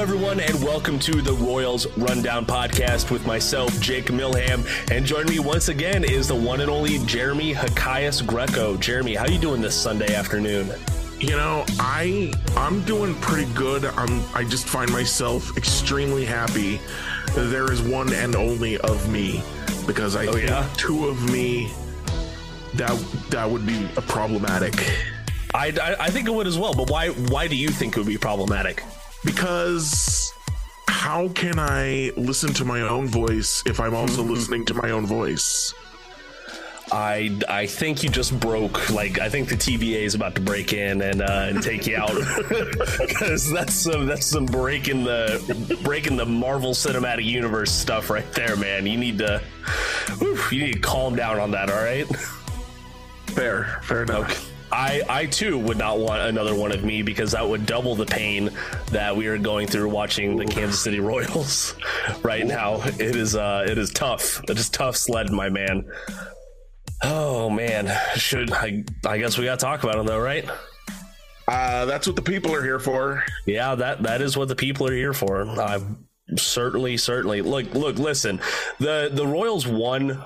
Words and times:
everyone, 0.00 0.40
and 0.40 0.54
welcome 0.64 0.98
to 0.98 1.20
the 1.20 1.34
Royals 1.34 1.86
Rundown 1.98 2.46
podcast 2.46 3.10
with 3.10 3.26
myself, 3.26 3.78
Jake 3.82 4.06
Milham. 4.06 4.66
And 4.90 5.04
joining 5.04 5.28
me 5.30 5.40
once 5.40 5.68
again 5.68 6.04
is 6.04 6.26
the 6.26 6.34
one 6.34 6.62
and 6.62 6.70
only 6.70 6.98
Jeremy 7.04 7.52
Hokius 7.52 8.26
Greco. 8.26 8.78
Jeremy, 8.78 9.14
how 9.14 9.26
you 9.26 9.38
doing 9.38 9.60
this 9.60 9.76
Sunday 9.76 10.14
afternoon? 10.14 10.70
You 11.18 11.36
know, 11.36 11.66
I 11.78 12.32
I'm 12.56 12.80
doing 12.86 13.14
pretty 13.16 13.52
good. 13.52 13.84
I'm 13.84 14.22
I 14.34 14.42
just 14.44 14.66
find 14.66 14.90
myself 14.90 15.54
extremely 15.58 16.24
happy. 16.24 16.80
There 17.34 17.70
is 17.70 17.82
one 17.82 18.10
and 18.14 18.34
only 18.34 18.78
of 18.78 19.06
me 19.12 19.42
because 19.86 20.16
I 20.16 20.26
Oh, 20.28 20.32
think 20.32 20.48
yeah? 20.48 20.66
two 20.78 21.08
of 21.08 21.30
me 21.30 21.70
that 22.74 22.96
that 23.28 23.48
would 23.50 23.66
be 23.66 23.86
a 23.98 24.02
problematic 24.02 24.74
I, 25.52 25.72
I, 25.82 26.04
I 26.04 26.10
think 26.10 26.28
it 26.28 26.30
would 26.32 26.46
as 26.46 26.56
well, 26.56 26.72
but 26.72 26.88
why 26.88 27.08
why 27.08 27.48
do 27.48 27.56
you 27.56 27.68
think 27.68 27.96
it 27.96 28.00
would 28.00 28.06
be 28.06 28.16
problematic? 28.16 28.82
Because 29.24 30.32
how 30.88 31.28
can 31.28 31.58
I 31.58 32.12
listen 32.16 32.52
to 32.54 32.64
my 32.64 32.80
own 32.82 33.06
voice 33.06 33.62
if 33.66 33.80
I'm 33.80 33.94
also 33.94 34.22
Mm-hmm. 34.22 34.32
listening 34.32 34.64
to 34.66 34.74
my 34.74 34.90
own 34.90 35.06
voice? 35.06 35.74
I, 36.92 37.38
I 37.48 37.66
think 37.66 38.02
you 38.02 38.08
just 38.08 38.38
broke. 38.40 38.90
Like 38.90 39.20
I 39.20 39.28
think 39.28 39.48
the 39.48 39.54
TVA 39.54 40.02
is 40.02 40.16
about 40.16 40.34
to 40.34 40.40
break 40.40 40.72
in 40.72 41.00
and 41.02 41.22
uh, 41.22 41.46
and 41.48 41.62
take 41.62 41.86
you 41.86 41.96
out 41.96 42.10
because 42.98 43.48
that's 43.52 43.74
some 43.74 44.06
that's 44.06 44.26
some 44.26 44.44
breaking 44.44 45.04
the 45.04 45.78
breaking 45.84 46.16
the 46.16 46.26
Marvel 46.26 46.72
Cinematic 46.72 47.24
Universe 47.24 47.70
stuff 47.70 48.10
right 48.10 48.28
there, 48.32 48.56
man. 48.56 48.86
You 48.86 48.96
need 48.98 49.18
to 49.18 49.40
whew, 50.18 50.36
you 50.50 50.64
need 50.64 50.72
to 50.74 50.80
calm 50.80 51.14
down 51.14 51.38
on 51.38 51.52
that. 51.52 51.70
All 51.70 51.76
right. 51.80 52.06
Fair, 53.26 53.78
fair 53.84 54.02
enough. 54.02 54.49
I, 54.72 55.02
I 55.08 55.26
too 55.26 55.58
would 55.58 55.76
not 55.78 55.98
want 55.98 56.22
another 56.22 56.54
one 56.54 56.72
of 56.72 56.84
me 56.84 57.02
because 57.02 57.32
that 57.32 57.48
would 57.48 57.66
double 57.66 57.94
the 57.94 58.06
pain 58.06 58.50
that 58.92 59.16
we 59.16 59.26
are 59.26 59.38
going 59.38 59.66
through 59.66 59.88
watching 59.88 60.36
the 60.36 60.44
Kansas 60.44 60.80
City 60.80 61.00
Royals 61.00 61.74
right 62.22 62.46
now. 62.46 62.80
It 62.82 63.16
is 63.16 63.34
uh 63.34 63.64
it 63.68 63.78
is 63.78 63.90
tough. 63.90 64.42
It 64.48 64.58
is 64.58 64.68
tough 64.68 64.96
sled, 64.96 65.30
my 65.30 65.48
man. 65.48 65.90
Oh 67.02 67.50
man, 67.50 67.90
should 68.16 68.52
I? 68.52 68.84
I 69.04 69.18
guess 69.18 69.38
we 69.38 69.44
got 69.44 69.58
to 69.58 69.64
talk 69.64 69.82
about 69.82 69.96
it 69.96 70.06
though, 70.06 70.20
right? 70.20 70.48
Uh, 71.48 71.84
that's 71.84 72.06
what 72.06 72.14
the 72.14 72.22
people 72.22 72.54
are 72.54 72.62
here 72.62 72.78
for. 72.78 73.24
Yeah, 73.46 73.74
that 73.74 74.02
that 74.04 74.22
is 74.22 74.36
what 74.36 74.48
the 74.48 74.54
people 74.54 74.86
are 74.86 74.94
here 74.94 75.12
for. 75.12 75.42
I 75.48 75.80
certainly, 76.36 76.96
certainly. 76.96 77.42
Look, 77.42 77.74
look, 77.74 77.98
listen. 77.98 78.40
The 78.78 79.10
the 79.12 79.26
Royals 79.26 79.66
won 79.66 80.22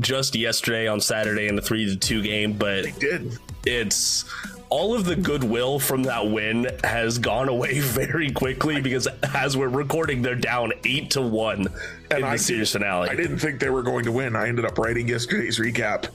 just 0.00 0.34
yesterday 0.34 0.88
on 0.88 1.00
Saturday 1.00 1.48
in 1.48 1.56
the 1.56 1.62
three 1.62 1.86
to 1.86 1.96
two 1.96 2.22
game, 2.22 2.54
but 2.54 2.84
they 2.84 2.90
Did 2.92 3.38
it's 3.66 4.24
all 4.68 4.94
of 4.94 5.04
the 5.04 5.14
goodwill 5.14 5.78
from 5.78 6.02
that 6.04 6.28
win 6.28 6.66
has 6.82 7.18
gone 7.18 7.48
away 7.48 7.78
very 7.80 8.30
quickly 8.32 8.80
because 8.80 9.06
as 9.34 9.56
we're 9.56 9.68
recording, 9.68 10.22
they're 10.22 10.34
down 10.34 10.72
eight 10.84 11.10
to 11.12 11.22
one 11.22 11.66
in 12.10 12.20
the 12.20 12.26
I 12.26 12.36
series 12.36 12.72
did- 12.72 12.80
finale. 12.80 13.10
I 13.10 13.14
didn't 13.14 13.38
think 13.38 13.60
they 13.60 13.70
were 13.70 13.82
going 13.82 14.04
to 14.06 14.12
win. 14.12 14.34
I 14.34 14.48
ended 14.48 14.64
up 14.64 14.78
writing 14.78 15.08
yesterday's 15.08 15.58
recap, 15.60 16.08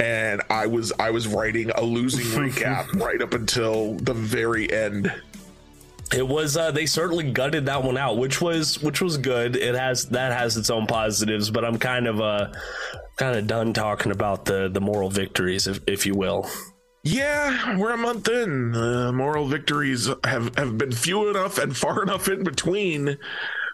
and 0.00 0.42
I 0.50 0.66
was 0.66 0.92
I 0.98 1.10
was 1.10 1.26
writing 1.26 1.70
a 1.70 1.82
losing 1.82 2.26
recap 2.42 2.92
right 3.00 3.20
up 3.22 3.32
until 3.34 3.94
the 3.94 4.14
very 4.14 4.70
end. 4.72 5.12
It 6.14 6.26
was 6.26 6.56
uh, 6.56 6.70
they 6.70 6.86
certainly 6.86 7.32
gutted 7.32 7.66
that 7.66 7.82
one 7.82 7.96
out, 7.96 8.16
which 8.18 8.40
was 8.40 8.80
which 8.82 9.00
was 9.00 9.16
good. 9.18 9.56
It 9.56 9.74
has 9.74 10.04
that 10.10 10.32
has 10.38 10.56
its 10.56 10.70
own 10.70 10.86
positives, 10.86 11.50
but 11.50 11.64
I'm 11.64 11.78
kind 11.78 12.06
of 12.06 12.20
uh 12.20 12.52
kind 13.16 13.36
of 13.36 13.46
done 13.46 13.72
talking 13.72 14.12
about 14.12 14.44
the 14.44 14.68
the 14.68 14.80
moral 14.80 15.10
victories, 15.10 15.66
if 15.66 15.80
if 15.88 16.06
you 16.06 16.14
will. 16.14 16.48
Yeah, 17.08 17.78
we're 17.78 17.92
a 17.92 17.96
month 17.96 18.26
in. 18.28 18.72
Moral 19.14 19.46
victories 19.46 20.08
have 20.24 20.56
have 20.56 20.76
been 20.76 20.90
few 20.90 21.28
enough 21.30 21.56
and 21.56 21.76
far 21.76 22.02
enough 22.02 22.26
in 22.26 22.42
between 22.42 23.16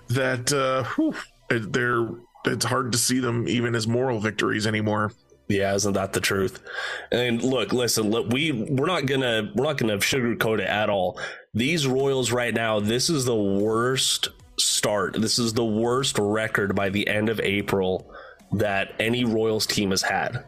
that 0.08 0.52
uh, 0.52 0.84
whew, 0.84 1.14
they're 1.48 2.11
it's 2.44 2.66
hard 2.66 2.92
to 2.92 2.98
see 2.98 3.20
them 3.20 3.48
even 3.48 3.74
as 3.74 3.86
moral 3.86 4.20
victories 4.20 4.67
anymore. 4.67 5.12
Yeah, 5.48 5.74
isn't 5.74 5.95
that 5.95 6.12
the 6.12 6.20
truth? 6.20 6.62
And 7.11 7.42
look, 7.42 7.73
listen, 7.73 8.11
look, 8.11 8.29
we 8.29 8.52
we're 8.52 8.84
not 8.84 9.06
gonna 9.06 9.51
we're 9.55 9.64
not 9.64 9.79
gonna 9.79 9.96
sugarcoat 9.96 10.58
it 10.58 10.68
at 10.68 10.90
all. 10.90 11.18
These 11.55 11.86
Royals 11.86 12.33
right 12.33 12.52
now, 12.52 12.80
this 12.80 13.08
is 13.08 13.24
the 13.24 13.35
worst 13.35 14.29
start. 14.58 15.14
This 15.18 15.39
is 15.39 15.55
the 15.55 15.64
worst 15.64 16.18
record 16.18 16.74
by 16.74 16.90
the 16.90 17.08
end 17.08 17.30
of 17.30 17.40
April 17.40 18.12
that 18.52 18.92
any 19.01 19.24
Royals 19.24 19.64
team 19.64 19.89
has 19.89 20.02
had. 20.02 20.45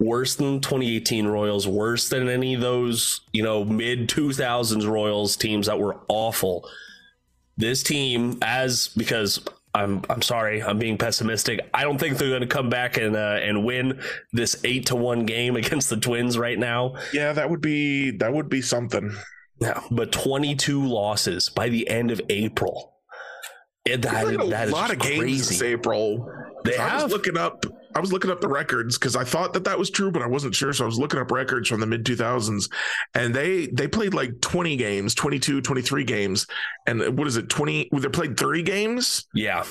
Worse 0.00 0.34
than 0.34 0.60
2018 0.60 1.26
Royals, 1.26 1.68
worse 1.68 2.08
than 2.08 2.28
any 2.28 2.54
of 2.54 2.60
those, 2.62 3.20
you 3.32 3.42
know, 3.42 3.64
mid 3.64 4.08
2000s 4.08 4.88
Royals 4.88 5.36
teams 5.36 5.66
that 5.66 5.78
were 5.78 6.00
awful. 6.08 6.68
This 7.58 7.82
team, 7.82 8.38
as 8.40 8.88
because 8.88 9.40
I'm 9.74 10.02
I'm 10.08 10.22
sorry, 10.22 10.62
I'm 10.62 10.78
being 10.78 10.96
pessimistic. 10.96 11.60
I 11.74 11.82
don't 11.82 11.98
think 11.98 12.16
they're 12.16 12.30
going 12.30 12.40
to 12.40 12.46
come 12.46 12.70
back 12.70 12.96
and 12.96 13.14
uh, 13.14 13.38
and 13.42 13.64
win 13.64 14.00
this 14.32 14.56
eight 14.64 14.86
to 14.86 14.96
one 14.96 15.26
game 15.26 15.54
against 15.62 15.90
the 15.90 15.96
Twins 15.98 16.38
right 16.38 16.58
now. 16.58 16.94
Yeah, 17.12 17.32
that 17.34 17.50
would 17.50 17.60
be 17.60 18.10
that 18.12 18.32
would 18.32 18.48
be 18.48 18.62
something. 18.62 19.14
Yeah, 19.60 19.82
but 19.90 20.10
22 20.10 20.86
losses 20.86 21.50
by 21.50 21.68
the 21.68 21.86
end 21.88 22.10
of 22.10 22.20
April. 22.30 22.94
It, 23.84 24.00
that, 24.02 24.24
Played 24.24 24.40
a 24.40 24.46
that 24.46 24.68
is 24.68 24.72
lot 24.72 24.90
of 24.90 24.98
just 24.98 25.10
games 25.10 25.48
this. 25.50 25.62
April. 25.62 26.26
They 26.64 26.78
I 26.78 26.88
have. 26.88 27.02
was 27.04 27.12
looking 27.12 27.36
up. 27.36 27.66
I 27.94 28.00
was 28.00 28.12
looking 28.12 28.30
up 28.30 28.40
the 28.40 28.48
records 28.48 28.98
because 28.98 29.16
I 29.16 29.24
thought 29.24 29.52
that 29.54 29.64
that 29.64 29.78
was 29.78 29.90
true, 29.90 30.10
but 30.10 30.22
I 30.22 30.26
wasn't 30.26 30.54
sure. 30.54 30.72
So 30.72 30.84
I 30.84 30.86
was 30.86 30.98
looking 30.98 31.18
up 31.20 31.30
records 31.30 31.68
from 31.68 31.80
the 31.80 31.86
mid 31.86 32.04
2000s, 32.04 32.70
and 33.14 33.34
they 33.34 33.66
they 33.66 33.88
played 33.88 34.14
like 34.14 34.40
20 34.40 34.76
games, 34.76 35.14
22, 35.14 35.60
23 35.60 36.04
games, 36.04 36.46
and 36.86 37.18
what 37.18 37.26
is 37.26 37.36
it? 37.36 37.48
20? 37.48 37.88
They 37.92 38.08
played 38.08 38.36
30 38.36 38.62
games. 38.62 39.26
Yeah. 39.34 39.64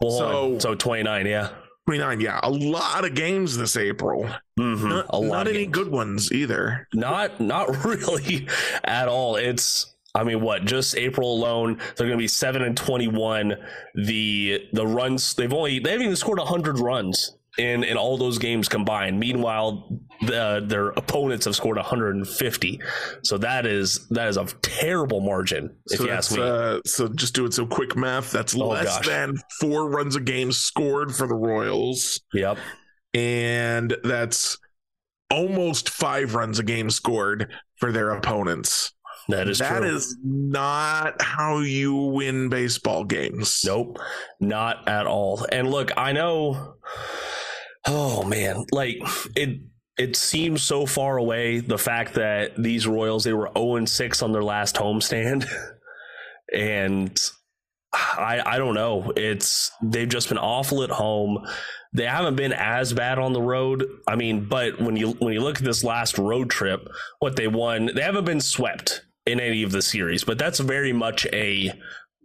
Well, 0.00 0.10
hold 0.10 0.22
on. 0.54 0.60
So- 0.60 0.70
so 0.70 0.74
29, 0.74 1.26
yeah. 1.26 1.50
29. 1.86 2.20
Yeah, 2.20 2.38
a 2.42 2.50
lot 2.50 3.06
of 3.06 3.14
games 3.14 3.56
this 3.56 3.74
April. 3.76 4.28
Mhm, 4.60 4.88
Not, 4.90 5.06
a 5.08 5.18
lot 5.18 5.28
not 5.38 5.46
of 5.46 5.54
any 5.54 5.64
games. 5.64 5.74
good 5.74 5.88
ones 5.88 6.30
either. 6.30 6.86
Not 6.92 7.40
not 7.40 7.68
really 7.84 8.46
at 8.84 9.08
all. 9.08 9.36
It's 9.36 9.94
I 10.14 10.24
mean 10.24 10.40
what, 10.40 10.64
just 10.64 10.96
April 10.96 11.32
alone, 11.32 11.78
they're 11.96 12.06
gonna 12.06 12.18
be 12.18 12.28
seven 12.28 12.62
and 12.62 12.76
twenty 12.76 13.08
one. 13.08 13.54
The 13.94 14.64
the 14.72 14.86
runs 14.86 15.34
they've 15.34 15.52
only 15.52 15.78
they 15.78 15.90
haven't 15.92 16.04
even 16.04 16.16
scored 16.16 16.38
hundred 16.40 16.78
runs 16.78 17.36
in 17.58 17.84
in 17.84 17.96
all 17.96 18.16
those 18.16 18.38
games 18.38 18.68
combined. 18.68 19.18
Meanwhile, 19.20 20.00
the, 20.26 20.64
their 20.66 20.88
opponents 20.90 21.44
have 21.44 21.54
scored 21.56 21.76
150. 21.76 22.80
So 23.22 23.38
that 23.38 23.66
is 23.66 24.06
that 24.10 24.28
is 24.28 24.36
a 24.36 24.44
terrible 24.62 25.20
margin, 25.20 25.76
if 25.86 25.98
so 25.98 26.04
you 26.04 26.10
ask 26.10 26.32
me. 26.32 26.42
uh, 26.42 26.80
so 26.86 27.08
just 27.08 27.34
doing 27.34 27.50
some 27.52 27.68
quick 27.68 27.96
math, 27.96 28.30
that's 28.32 28.54
Oh, 28.56 28.68
less 28.68 28.96
gosh. 28.96 29.06
than 29.06 29.36
four 29.60 29.88
runs 29.90 30.16
a 30.16 30.20
game 30.20 30.52
scored 30.52 31.14
for 31.14 31.26
the 31.26 31.34
Royals, 31.34 32.20
yep. 32.32 32.58
and 33.14 33.96
that's 34.04 34.58
almost 35.30 35.90
five 35.90 36.34
runs 36.34 36.58
a 36.58 36.62
game 36.64 36.90
scored 36.90 37.52
for 37.76 37.92
their 37.92 38.10
opponents. 38.10 38.92
That 39.28 39.48
is 39.48 39.58
That 39.58 39.78
true. 39.80 39.94
is 39.94 40.16
not 40.24 41.20
how 41.20 41.58
you 41.58 41.94
win 41.94 42.48
baseball 42.48 43.04
games. 43.04 43.62
Nope, 43.64 43.98
not 44.40 44.88
at 44.88 45.06
all. 45.06 45.46
And 45.52 45.70
look, 45.70 45.90
I 45.96 46.12
know. 46.12 46.74
Oh 47.86 48.24
man, 48.24 48.64
like 48.72 48.96
it. 49.36 49.60
It 49.98 50.14
seems 50.14 50.62
so 50.62 50.86
far 50.86 51.16
away. 51.16 51.58
The 51.58 51.76
fact 51.76 52.14
that 52.14 52.52
these 52.62 52.86
Royals 52.86 53.24
they 53.24 53.32
were 53.32 53.50
zero 53.52 53.74
and 53.76 53.88
six 53.88 54.22
on 54.22 54.30
their 54.32 54.44
last 54.44 54.76
homestand, 54.76 55.44
and 56.54 57.18
I 57.92 58.40
I 58.46 58.58
don't 58.58 58.74
know. 58.74 59.12
It's 59.16 59.70
they've 59.82 60.08
just 60.08 60.28
been 60.28 60.38
awful 60.38 60.82
at 60.84 60.90
home. 60.90 61.44
They 61.92 62.04
haven't 62.04 62.36
been 62.36 62.52
as 62.52 62.92
bad 62.92 63.18
on 63.18 63.32
the 63.32 63.42
road. 63.42 63.86
I 64.06 64.14
mean, 64.14 64.44
but 64.48 64.80
when 64.80 64.96
you 64.96 65.12
when 65.12 65.32
you 65.32 65.40
look 65.40 65.58
at 65.58 65.64
this 65.64 65.82
last 65.82 66.16
road 66.16 66.48
trip, 66.48 66.86
what 67.18 67.36
they 67.36 67.48
won, 67.48 67.90
they 67.94 68.02
haven't 68.02 68.24
been 68.24 68.40
swept 68.40 69.02
in 69.28 69.40
any 69.40 69.62
of 69.62 69.72
the 69.72 69.82
series. 69.82 70.24
But 70.24 70.38
that's 70.38 70.58
very 70.58 70.92
much 70.92 71.26
a 71.32 71.72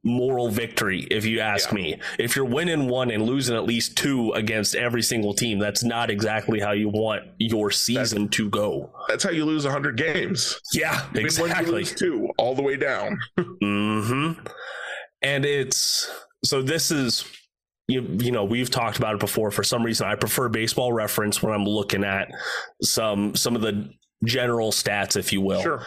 moral 0.06 0.50
victory, 0.50 1.08
if 1.10 1.26
you 1.26 1.40
ask 1.40 1.70
Yeah. 1.70 1.76
me. 1.76 2.00
If 2.20 2.36
you're 2.36 2.46
winning 2.46 2.88
one 2.88 3.10
and 3.10 3.24
losing 3.24 3.56
at 3.56 3.64
least 3.64 3.96
two 3.96 4.32
against 4.34 4.76
every 4.76 5.02
single 5.02 5.34
team, 5.34 5.60
that's 5.60 5.84
not 5.84 6.10
exactly 6.10 6.60
how 6.60 6.72
you 6.72 6.90
want 6.90 7.24
your 7.38 7.72
season 7.72 8.28
to 8.30 8.50
go. 8.50 8.92
That's 9.08 9.24
how 9.24 9.32
you 9.32 9.46
lose 9.46 9.64
100 9.64 9.96
games. 9.98 10.60
Yeah, 10.74 11.06
exactly. 11.16 11.86
two, 11.86 12.30
all 12.38 12.54
the 12.54 12.62
way 12.62 12.76
down. 12.76 13.18
mm-hmm. 13.40 14.42
And 15.22 15.46
it's 15.46 16.10
so 16.44 16.62
this 16.62 16.92
is 16.92 17.24
you 17.88 18.02
you 18.20 18.32
know 18.32 18.44
we've 18.44 18.70
talked 18.70 18.98
about 18.98 19.14
it 19.14 19.20
before. 19.22 19.52
For 19.52 19.64
some 19.64 19.84
reason, 19.84 20.06
I 20.08 20.16
prefer 20.16 20.50
baseball 20.50 20.92
reference 20.92 21.42
when 21.42 21.54
I'm 21.54 21.64
looking 21.66 22.04
at 22.04 22.28
some 22.82 23.36
some 23.36 23.56
of 23.56 23.62
the 23.62 23.90
general 24.26 24.72
stats, 24.72 25.16
if 25.16 25.32
you 25.32 25.40
will. 25.40 25.62
Sure. 25.62 25.86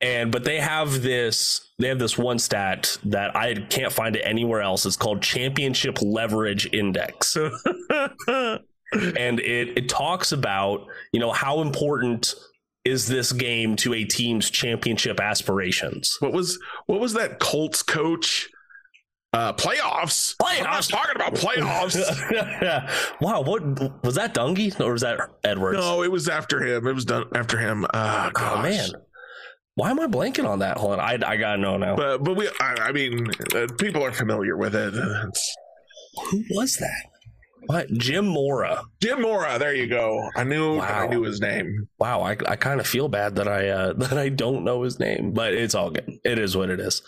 And 0.00 0.30
but 0.30 0.44
they 0.44 0.60
have 0.60 1.02
this 1.02 1.70
they 1.78 1.88
have 1.88 1.98
this 1.98 2.18
one 2.18 2.38
stat 2.38 2.98
that 3.04 3.34
I 3.34 3.54
can't 3.54 3.92
find 3.92 4.14
it 4.14 4.22
anywhere 4.22 4.60
else. 4.60 4.84
It's 4.84 4.96
called 4.96 5.22
Championship 5.22 5.98
Leverage 6.02 6.72
Index. 6.72 7.36
and 7.96 9.40
it 9.40 9.78
it 9.78 9.88
talks 9.88 10.32
about 10.32 10.86
you 11.12 11.20
know 11.20 11.32
how 11.32 11.60
important 11.62 12.34
is 12.84 13.06
this 13.06 13.32
game 13.32 13.74
to 13.76 13.94
a 13.94 14.04
team's 14.04 14.50
championship 14.50 15.18
aspirations? 15.18 16.16
What 16.20 16.32
was 16.32 16.58
what 16.86 17.00
was 17.00 17.14
that 17.14 17.38
Colts 17.38 17.82
coach? 17.82 18.48
Uh, 19.32 19.52
playoffs. 19.52 20.34
Playoffs. 20.36 20.90
Talking 20.90 21.16
about 21.16 21.34
playoffs. 21.34 21.98
wow, 23.20 23.42
what 23.42 23.62
was 24.02 24.14
that 24.14 24.32
Dungy 24.34 24.78
or 24.80 24.92
was 24.92 25.02
that 25.02 25.20
Edwards? 25.44 25.78
no, 25.78 26.02
it 26.02 26.10
was 26.10 26.28
after 26.28 26.62
him. 26.62 26.86
It 26.86 26.94
was 26.94 27.04
done 27.04 27.24
after 27.34 27.58
him. 27.58 27.84
Uh, 27.92 28.30
oh 28.34 28.62
man, 28.62 28.88
why 29.76 29.90
am 29.90 30.00
I 30.00 30.06
blanking 30.06 30.48
on 30.48 30.60
that? 30.60 30.78
Hold 30.78 30.94
on, 30.94 31.00
I, 31.00 31.18
I 31.24 31.36
gotta 31.36 31.58
know 31.60 31.76
now. 31.76 31.96
But 31.96 32.24
but 32.24 32.36
we, 32.36 32.48
I, 32.60 32.74
I 32.80 32.92
mean, 32.92 33.26
uh, 33.54 33.66
people 33.78 34.02
are 34.02 34.12
familiar 34.12 34.56
with 34.56 34.74
it. 34.74 34.94
It's 34.94 35.56
Who 36.30 36.42
was 36.50 36.76
that? 36.78 37.10
What 37.66 37.92
Jim 37.92 38.26
Mora? 38.26 38.84
Jim 39.02 39.20
Mora. 39.20 39.58
There 39.58 39.74
you 39.74 39.86
go. 39.86 40.30
I 40.34 40.44
knew 40.44 40.78
wow. 40.78 40.84
I 40.84 41.06
knew 41.08 41.22
his 41.22 41.40
name. 41.40 41.88
Wow, 41.98 42.22
I, 42.22 42.36
I 42.48 42.56
kind 42.56 42.80
of 42.80 42.86
feel 42.86 43.08
bad 43.08 43.36
that 43.36 43.48
I 43.48 43.68
uh, 43.68 43.92
that 43.96 44.16
I 44.16 44.30
don't 44.30 44.64
know 44.64 44.82
his 44.82 44.98
name, 44.98 45.32
but 45.32 45.52
it's 45.52 45.74
all 45.74 45.90
good. 45.90 46.10
It 46.24 46.38
is 46.38 46.56
what 46.56 46.70
it 46.70 46.80
is. 46.80 47.02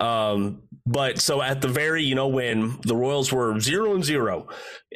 Um, 0.00 0.62
but 0.86 1.20
so 1.20 1.40
at 1.42 1.60
the 1.60 1.68
very, 1.68 2.02
you 2.02 2.14
know, 2.14 2.26
when 2.28 2.78
the 2.82 2.96
Royals 2.96 3.32
were 3.32 3.58
zero 3.60 3.94
and 3.94 4.04
zero, 4.04 4.48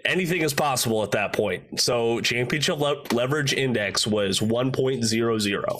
anything 0.04 0.42
is 0.42 0.52
possible 0.54 1.02
at 1.02 1.12
that 1.12 1.32
point. 1.32 1.80
So 1.80 2.20
championship 2.22 2.78
le- 2.78 3.02
leverage 3.12 3.52
index 3.52 4.06
was 4.06 4.40
one 4.42 4.72
point 4.72 5.04
zero 5.04 5.38
zero. 5.38 5.76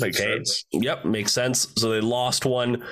Makes 0.00 0.20
Okay. 0.20 0.34
sense. 0.36 0.64
Yep, 0.72 1.04
makes 1.06 1.32
sense. 1.32 1.68
So 1.76 1.90
they 1.90 2.00
lost 2.00 2.44
one. 2.44 2.84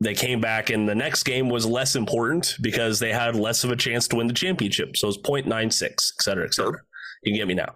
They 0.00 0.14
came 0.14 0.40
back, 0.40 0.70
and 0.70 0.88
the 0.88 0.94
next 0.94 1.24
game 1.24 1.48
was 1.48 1.66
less 1.66 1.96
important 1.96 2.54
because 2.62 3.00
they 3.00 3.12
had 3.12 3.34
less 3.34 3.64
of 3.64 3.70
a 3.72 3.76
chance 3.76 4.06
to 4.08 4.16
win 4.16 4.28
the 4.28 4.32
championship. 4.32 4.96
So 4.96 5.08
it's 5.08 5.18
0.96, 5.18 5.82
et 5.82 6.22
cetera, 6.22 6.44
et 6.44 6.54
cetera. 6.54 6.78
You 7.24 7.32
can 7.32 7.36
get 7.38 7.48
me 7.48 7.54
now. 7.54 7.74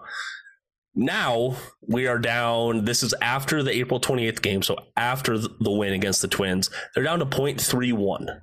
Now 0.95 1.57
we 1.81 2.07
are 2.07 2.19
down. 2.19 2.85
This 2.85 3.03
is 3.03 3.15
after 3.23 3.63
the 3.63 3.71
April 3.73 3.99
28th 4.01 4.43
game. 4.43 4.63
So 4.63 4.77
after 4.97 5.39
the 5.39 5.71
win 5.71 5.93
against 5.95 6.21
the 6.23 6.29
Twins, 6.29 6.69
they're 6.95 7.05
down 7.05 7.19
to 7.21 7.27
0.31. 7.27 8.41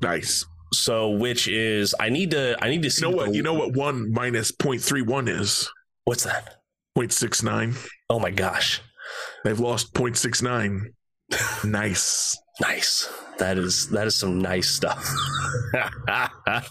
Nice. 0.00 0.46
So 0.72 1.10
which 1.10 1.48
is 1.48 1.94
I 2.00 2.08
need 2.08 2.30
to 2.30 2.56
I 2.64 2.70
need 2.70 2.82
to 2.82 2.90
see 2.90 3.04
You 3.04 3.10
know 3.10 3.16
what? 3.16 3.30
the- 3.30 3.36
You 3.36 3.42
know 3.42 3.54
what? 3.54 3.74
One 3.74 4.10
minus 4.12 4.50
0.31 4.52 5.28
is 5.28 5.68
what's 6.04 6.24
that? 6.24 6.56
0.69. 6.96 7.76
Oh 8.08 8.18
my 8.18 8.30
gosh. 8.30 8.80
They've 9.44 9.60
lost 9.60 9.92
0.69. 9.92 10.86
nice. 11.64 12.38
Nice. 12.60 13.10
That 13.38 13.58
is 13.58 13.88
that 13.90 14.06
is 14.06 14.14
some 14.14 14.40
nice 14.40 14.68
stuff. 14.68 15.08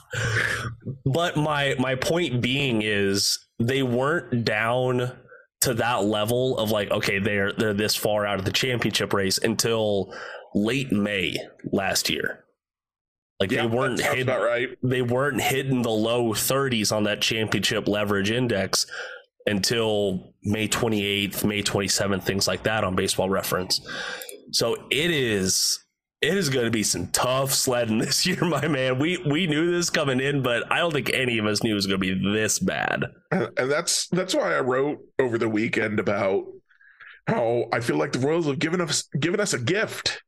but 1.05 1.37
my 1.37 1.75
my 1.79 1.95
point 1.95 2.41
being 2.41 2.81
is 2.83 3.39
they 3.59 3.83
weren't 3.83 4.45
down 4.45 5.11
to 5.61 5.73
that 5.75 6.03
level 6.03 6.57
of 6.57 6.71
like 6.71 6.91
okay 6.91 7.19
they're 7.19 7.51
they're 7.53 7.73
this 7.73 7.95
far 7.95 8.25
out 8.25 8.39
of 8.39 8.45
the 8.45 8.51
championship 8.51 9.13
race 9.13 9.37
until 9.39 10.13
late 10.53 10.91
May 10.91 11.35
last 11.71 12.09
year. 12.09 12.45
Like 13.39 13.51
Yeah, 13.51 13.63
they 13.63 13.75
weren't 13.75 13.97
that 13.97 14.05
sounds 14.05 14.17
hit, 14.17 14.27
right. 14.27 14.69
they 14.83 15.01
weren't 15.01 15.41
hitting 15.41 15.81
the 15.81 15.89
low 15.89 16.33
30s 16.33 16.95
on 16.95 17.03
that 17.03 17.21
championship 17.21 17.87
leverage 17.87 18.29
index 18.29 18.85
until 19.47 20.35
May 20.43 20.67
28th, 20.67 21.43
May 21.43 21.63
27th, 21.63 22.23
things 22.23 22.47
like 22.47 22.63
that 22.63 22.83
on 22.83 22.95
baseball 22.95 23.29
reference. 23.29 23.81
So 24.51 24.75
it 24.89 25.11
is 25.11 25.79
it 26.21 26.37
is 26.37 26.49
going 26.49 26.65
to 26.65 26.71
be 26.71 26.83
some 26.83 27.07
tough 27.07 27.53
sledding 27.53 27.97
this 27.99 28.25
year, 28.25 28.43
my 28.43 28.67
man. 28.67 28.99
We 28.99 29.17
we 29.17 29.47
knew 29.47 29.71
this 29.71 29.89
coming 29.89 30.19
in, 30.19 30.41
but 30.41 30.71
I 30.71 30.79
don't 30.79 30.93
think 30.93 31.11
any 31.13 31.37
of 31.37 31.45
us 31.45 31.63
knew 31.63 31.71
it 31.71 31.75
was 31.75 31.87
going 31.87 31.99
to 31.99 32.15
be 32.15 32.33
this 32.33 32.59
bad. 32.59 33.05
And 33.31 33.49
and 33.57 33.71
that's 33.71 34.07
that's 34.07 34.35
why 34.35 34.55
I 34.55 34.59
wrote 34.59 34.99
over 35.19 35.37
the 35.37 35.49
weekend 35.49 35.99
about 35.99 36.45
how 37.27 37.65
I 37.71 37.79
feel 37.79 37.97
like 37.97 38.11
the 38.11 38.19
Royals 38.19 38.45
have 38.47 38.59
given 38.59 38.81
us 38.81 39.03
given 39.19 39.39
us 39.39 39.53
a 39.53 39.59
gift, 39.59 40.21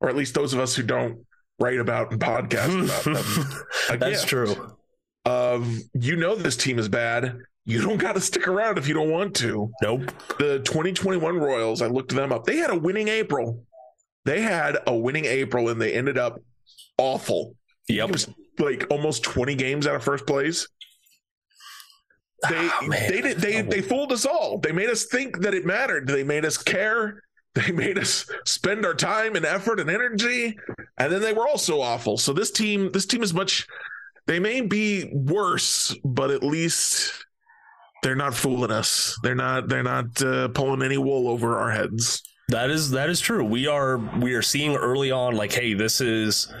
or 0.00 0.08
at 0.08 0.16
least 0.16 0.34
those 0.34 0.52
of 0.52 0.60
us 0.60 0.74
who 0.74 0.82
don't 0.82 1.24
write 1.58 1.78
about 1.78 2.10
and 2.12 2.20
podcast 2.20 2.84
about 2.84 3.04
them. 3.04 3.98
That's 4.00 4.20
gift 4.20 4.28
true. 4.28 4.76
Of 5.24 5.78
you 5.94 6.16
know 6.16 6.34
this 6.34 6.56
team 6.56 6.78
is 6.78 6.88
bad. 6.88 7.38
You 7.64 7.80
don't 7.80 7.98
got 7.98 8.14
to 8.14 8.20
stick 8.20 8.48
around 8.48 8.78
if 8.78 8.88
you 8.88 8.94
don't 8.94 9.10
want 9.10 9.36
to. 9.36 9.70
Nope. 9.82 10.10
The 10.38 10.58
2021 10.60 11.38
Royals, 11.38 11.80
I 11.80 11.86
looked 11.86 12.14
them 12.14 12.32
up. 12.32 12.44
They 12.44 12.56
had 12.56 12.70
a 12.70 12.78
winning 12.78 13.08
April. 13.08 13.64
They 14.24 14.40
had 14.40 14.78
a 14.86 14.94
winning 14.94 15.26
April, 15.26 15.68
and 15.68 15.80
they 15.80 15.92
ended 15.92 16.18
up 16.18 16.40
awful. 16.98 17.54
Yep. 17.88 18.08
It 18.08 18.12
was 18.12 18.28
like 18.58 18.86
almost 18.90 19.22
20 19.22 19.54
games 19.54 19.86
out 19.86 19.94
of 19.94 20.02
first 20.02 20.26
place. 20.26 20.66
They 22.48 22.68
ah, 22.72 22.80
man. 22.86 23.10
they 23.10 23.20
did 23.20 23.38
they 23.38 23.62
they 23.62 23.80
fooled 23.80 24.10
us 24.10 24.26
all. 24.26 24.58
They 24.58 24.72
made 24.72 24.90
us 24.90 25.04
think 25.04 25.42
that 25.42 25.54
it 25.54 25.64
mattered. 25.64 26.08
They 26.08 26.24
made 26.24 26.44
us 26.44 26.56
care. 26.56 27.22
They 27.54 27.70
made 27.70 27.98
us 27.98 28.28
spend 28.46 28.86
our 28.86 28.94
time 28.94 29.36
and 29.36 29.44
effort 29.44 29.78
and 29.78 29.90
energy, 29.90 30.58
and 30.96 31.12
then 31.12 31.20
they 31.20 31.34
were 31.34 31.46
also 31.46 31.82
awful. 31.82 32.16
So 32.16 32.32
this 32.32 32.50
team, 32.50 32.90
this 32.92 33.04
team 33.04 33.22
is 33.22 33.34
much. 33.34 33.66
They 34.26 34.38
may 34.38 34.62
be 34.62 35.10
worse, 35.12 35.94
but 36.02 36.30
at 36.30 36.42
least 36.42 37.26
they're 38.02 38.16
not 38.16 38.34
fooling 38.34 38.70
us. 38.72 39.16
They're 39.22 39.34
not. 39.34 39.68
They're 39.68 39.82
not 39.82 40.20
uh, 40.22 40.48
pulling 40.48 40.82
any 40.82 40.98
wool 40.98 41.28
over 41.28 41.58
our 41.58 41.70
heads. 41.70 42.22
That 42.48 42.70
is 42.70 42.90
that 42.90 43.08
is 43.08 43.20
true. 43.20 43.44
We 43.44 43.66
are 43.66 43.96
we 44.18 44.34
are 44.34 44.42
seeing 44.42 44.74
early 44.76 45.10
on 45.10 45.34
like, 45.36 45.52
hey, 45.52 45.74
this 45.74 46.00
is 46.00 46.52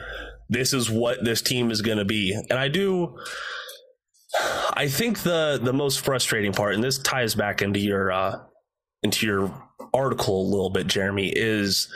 this 0.48 0.72
is 0.72 0.88
what 0.90 1.24
this 1.24 1.42
team 1.42 1.70
is 1.70 1.82
going 1.82 1.98
to 1.98 2.04
be, 2.04 2.32
and 2.50 2.58
I 2.58 2.68
do. 2.68 3.18
I 4.74 4.88
think 4.88 5.18
the 5.22 5.60
the 5.62 5.72
most 5.72 6.04
frustrating 6.04 6.52
part, 6.52 6.74
and 6.74 6.82
this 6.82 6.98
ties 6.98 7.34
back 7.34 7.60
into 7.60 7.80
your 7.80 8.10
uh, 8.12 8.38
into 9.02 9.26
your 9.26 9.62
article 9.92 10.40
a 10.40 10.48
little 10.48 10.70
bit, 10.70 10.86
Jeremy, 10.86 11.28
is 11.34 11.92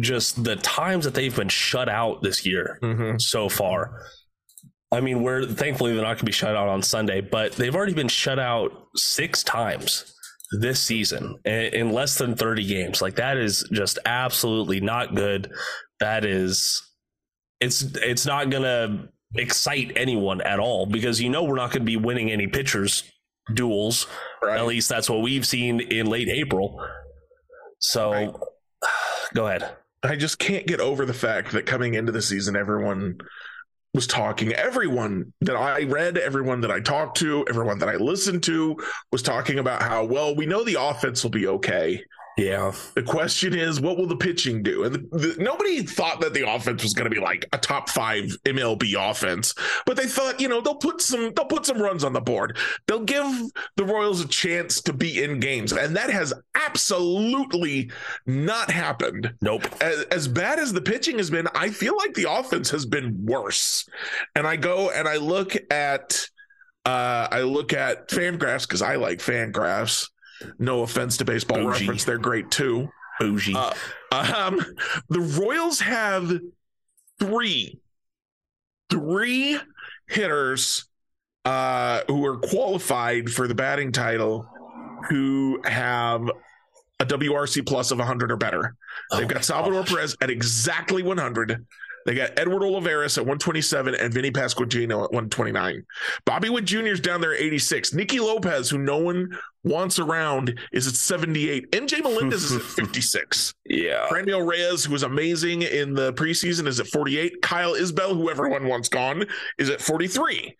just 0.00 0.44
the 0.44 0.54
times 0.56 1.04
that 1.04 1.14
they've 1.14 1.34
been 1.34 1.48
shut 1.48 1.88
out 1.88 2.22
this 2.22 2.46
year 2.46 2.78
Mm-hmm. 2.82 3.18
so 3.18 3.48
far. 3.48 4.02
I 4.92 5.00
mean, 5.00 5.22
we're 5.22 5.46
thankfully 5.46 5.92
they're 5.92 6.02
not 6.02 6.08
going 6.08 6.18
to 6.18 6.24
be 6.24 6.32
shut 6.32 6.56
out 6.56 6.68
on 6.68 6.82
Sunday, 6.82 7.20
but 7.20 7.52
they've 7.52 7.74
already 7.74 7.94
been 7.94 8.08
shut 8.08 8.38
out 8.38 8.88
six 8.96 9.44
times 9.44 10.14
this 10.52 10.82
season 10.82 11.38
in, 11.44 11.92
less 11.92 12.18
than 12.18 12.34
30 12.34 12.66
games. 12.66 13.00
Like 13.00 13.16
that 13.16 13.36
is 13.36 13.68
just 13.72 13.98
absolutely 14.04 14.80
not 14.80 15.14
good. 15.14 15.52
That 16.00 16.24
is 16.24 16.82
it's 17.60 17.82
it's 17.82 18.26
not 18.26 18.50
going 18.50 18.62
to 18.62 19.08
excite 19.36 19.92
anyone 19.94 20.40
at 20.40 20.58
all 20.58 20.86
because 20.86 21.20
you 21.20 21.28
know 21.28 21.44
we're 21.44 21.54
not 21.54 21.70
going 21.70 21.82
to 21.82 21.86
be 21.86 21.96
winning 21.96 22.32
any 22.32 22.48
pitchers 22.48 23.04
duels. 23.54 24.06
Right. 24.42 24.58
At 24.58 24.66
least 24.66 24.88
that's 24.88 25.08
what 25.08 25.22
we've 25.22 25.46
seen 25.46 25.80
in 25.80 26.06
late 26.06 26.28
April. 26.28 26.84
So 27.78 28.10
Right. 28.10 28.32
go 29.34 29.46
ahead. 29.46 29.70
I 30.02 30.16
just 30.16 30.38
can't 30.38 30.66
get 30.66 30.80
over 30.80 31.04
the 31.04 31.14
fact 31.14 31.52
that 31.52 31.66
coming 31.66 31.94
into 31.94 32.10
the 32.10 32.22
season, 32.22 32.56
everyone 32.56 33.18
was 33.94 34.06
talking. 34.06 34.52
Everyone 34.52 35.32
that 35.40 35.56
I 35.56 35.82
read, 35.82 36.16
everyone 36.16 36.60
that 36.60 36.70
I 36.70 36.80
talked 36.80 37.16
to, 37.18 37.44
everyone 37.48 37.78
that 37.80 37.88
I 37.88 37.96
listened 37.96 38.42
to 38.44 38.76
was 39.10 39.22
talking 39.22 39.58
about 39.58 39.82
how, 39.82 40.04
well, 40.04 40.34
we 40.34 40.46
know 40.46 40.62
the 40.62 40.80
offense 40.80 41.22
will 41.22 41.30
be 41.30 41.48
okay. 41.48 42.04
Yeah. 42.36 42.72
The 42.94 43.02
question 43.02 43.54
is, 43.54 43.80
what 43.80 43.98
will 43.98 44.06
the 44.06 44.16
pitching 44.16 44.62
do? 44.62 44.84
And 44.84 44.94
the, 44.94 45.18
the, 45.18 45.36
nobody 45.42 45.82
thought 45.82 46.20
that 46.20 46.32
the 46.32 46.48
offense 46.48 46.82
was 46.82 46.94
going 46.94 47.10
to 47.10 47.14
be 47.14 47.20
like 47.20 47.46
a 47.52 47.58
top 47.58 47.88
five 47.88 48.24
MLB 48.44 48.94
offense, 49.10 49.54
but 49.84 49.96
they 49.96 50.06
thought, 50.06 50.40
you 50.40 50.48
know, 50.48 50.60
they'll 50.60 50.74
put 50.76 51.00
some 51.00 51.32
they'll 51.34 51.46
put 51.46 51.66
some 51.66 51.80
runs 51.80 52.04
on 52.04 52.12
the 52.12 52.20
board. 52.20 52.56
They'll 52.86 53.04
give 53.04 53.26
the 53.76 53.84
Royals 53.84 54.24
a 54.24 54.28
chance 54.28 54.80
to 54.82 54.92
be 54.92 55.22
in 55.22 55.40
games, 55.40 55.72
and 55.72 55.96
that 55.96 56.10
has 56.10 56.32
absolutely 56.54 57.90
not 58.26 58.70
happened. 58.70 59.32
Nope. 59.42 59.66
As, 59.82 60.02
as 60.04 60.28
bad 60.28 60.58
as 60.58 60.72
the 60.72 60.82
pitching 60.82 61.18
has 61.18 61.30
been, 61.30 61.48
I 61.54 61.70
feel 61.70 61.96
like 61.96 62.14
the 62.14 62.30
offense 62.30 62.70
has 62.70 62.86
been 62.86 63.26
worse. 63.26 63.88
And 64.34 64.46
I 64.46 64.56
go 64.56 64.90
and 64.90 65.08
I 65.08 65.16
look 65.16 65.56
at 65.70 66.28
uh 66.86 67.28
I 67.30 67.42
look 67.42 67.72
at 67.72 68.08
Fangraphs 68.08 68.66
because 68.66 68.82
I 68.82 68.96
like 68.96 69.18
Fangraphs. 69.18 70.09
No 70.58 70.82
offense 70.82 71.16
to 71.18 71.24
baseball 71.24 71.58
Bougie. 71.58 71.84
reference, 71.84 72.04
they're 72.04 72.18
great 72.18 72.50
too. 72.50 72.90
Bougie. 73.18 73.54
Uh, 73.54 73.72
um, 74.12 74.60
the 75.08 75.20
Royals 75.20 75.80
have 75.80 76.40
three, 77.18 77.80
three 78.88 79.58
hitters 80.08 80.86
uh, 81.44 82.00
who 82.08 82.24
are 82.26 82.38
qualified 82.38 83.30
for 83.30 83.46
the 83.46 83.54
batting 83.54 83.92
title 83.92 84.46
who 85.08 85.60
have 85.64 86.22
a 86.98 87.06
WRC 87.06 87.66
plus 87.66 87.90
of 87.90 87.98
100 87.98 88.30
or 88.30 88.36
better. 88.36 88.74
They've 89.10 89.24
Oh 89.24 89.26
got 89.26 89.44
Salvador 89.44 89.80
gosh. 89.82 89.90
Perez 89.90 90.16
at 90.20 90.30
exactly 90.30 91.02
100. 91.02 91.66
They 92.06 92.14
got 92.14 92.38
Edward 92.38 92.62
Olivares 92.64 93.18
at 93.18 93.24
127 93.24 93.94
and 93.94 94.12
Vinny 94.12 94.30
Pasquantino 94.30 95.04
at 95.04 95.12
129. 95.12 95.84
Bobby 96.24 96.48
Witt 96.48 96.64
Jr. 96.64 96.86
is 96.86 97.00
down 97.00 97.20
there 97.20 97.34
at 97.34 97.40
86. 97.40 97.92
Nicky 97.92 98.20
Lopez, 98.20 98.70
who 98.70 98.78
no 98.78 98.98
one 98.98 99.36
wants 99.64 99.98
around, 99.98 100.58
is 100.72 100.86
at 100.86 100.94
78. 100.94 101.70
MJ 101.72 102.02
Melendez 102.02 102.44
is 102.44 102.56
at 102.56 102.62
56. 102.86 103.54
Yeah. 103.66 104.06
Franmil 104.10 104.46
Reyes, 104.46 104.84
who 104.84 104.92
was 104.92 105.02
amazing 105.02 105.62
in 105.62 105.94
the 105.94 106.12
preseason, 106.14 106.66
is 106.66 106.80
at 106.80 106.86
48. 106.86 107.42
Kyle 107.42 107.74
Isbel, 107.74 108.14
who 108.14 108.30
everyone 108.30 108.66
wants 108.66 108.88
gone, 108.88 109.26
is 109.58 109.68
at 109.68 109.80
43. 109.80 110.56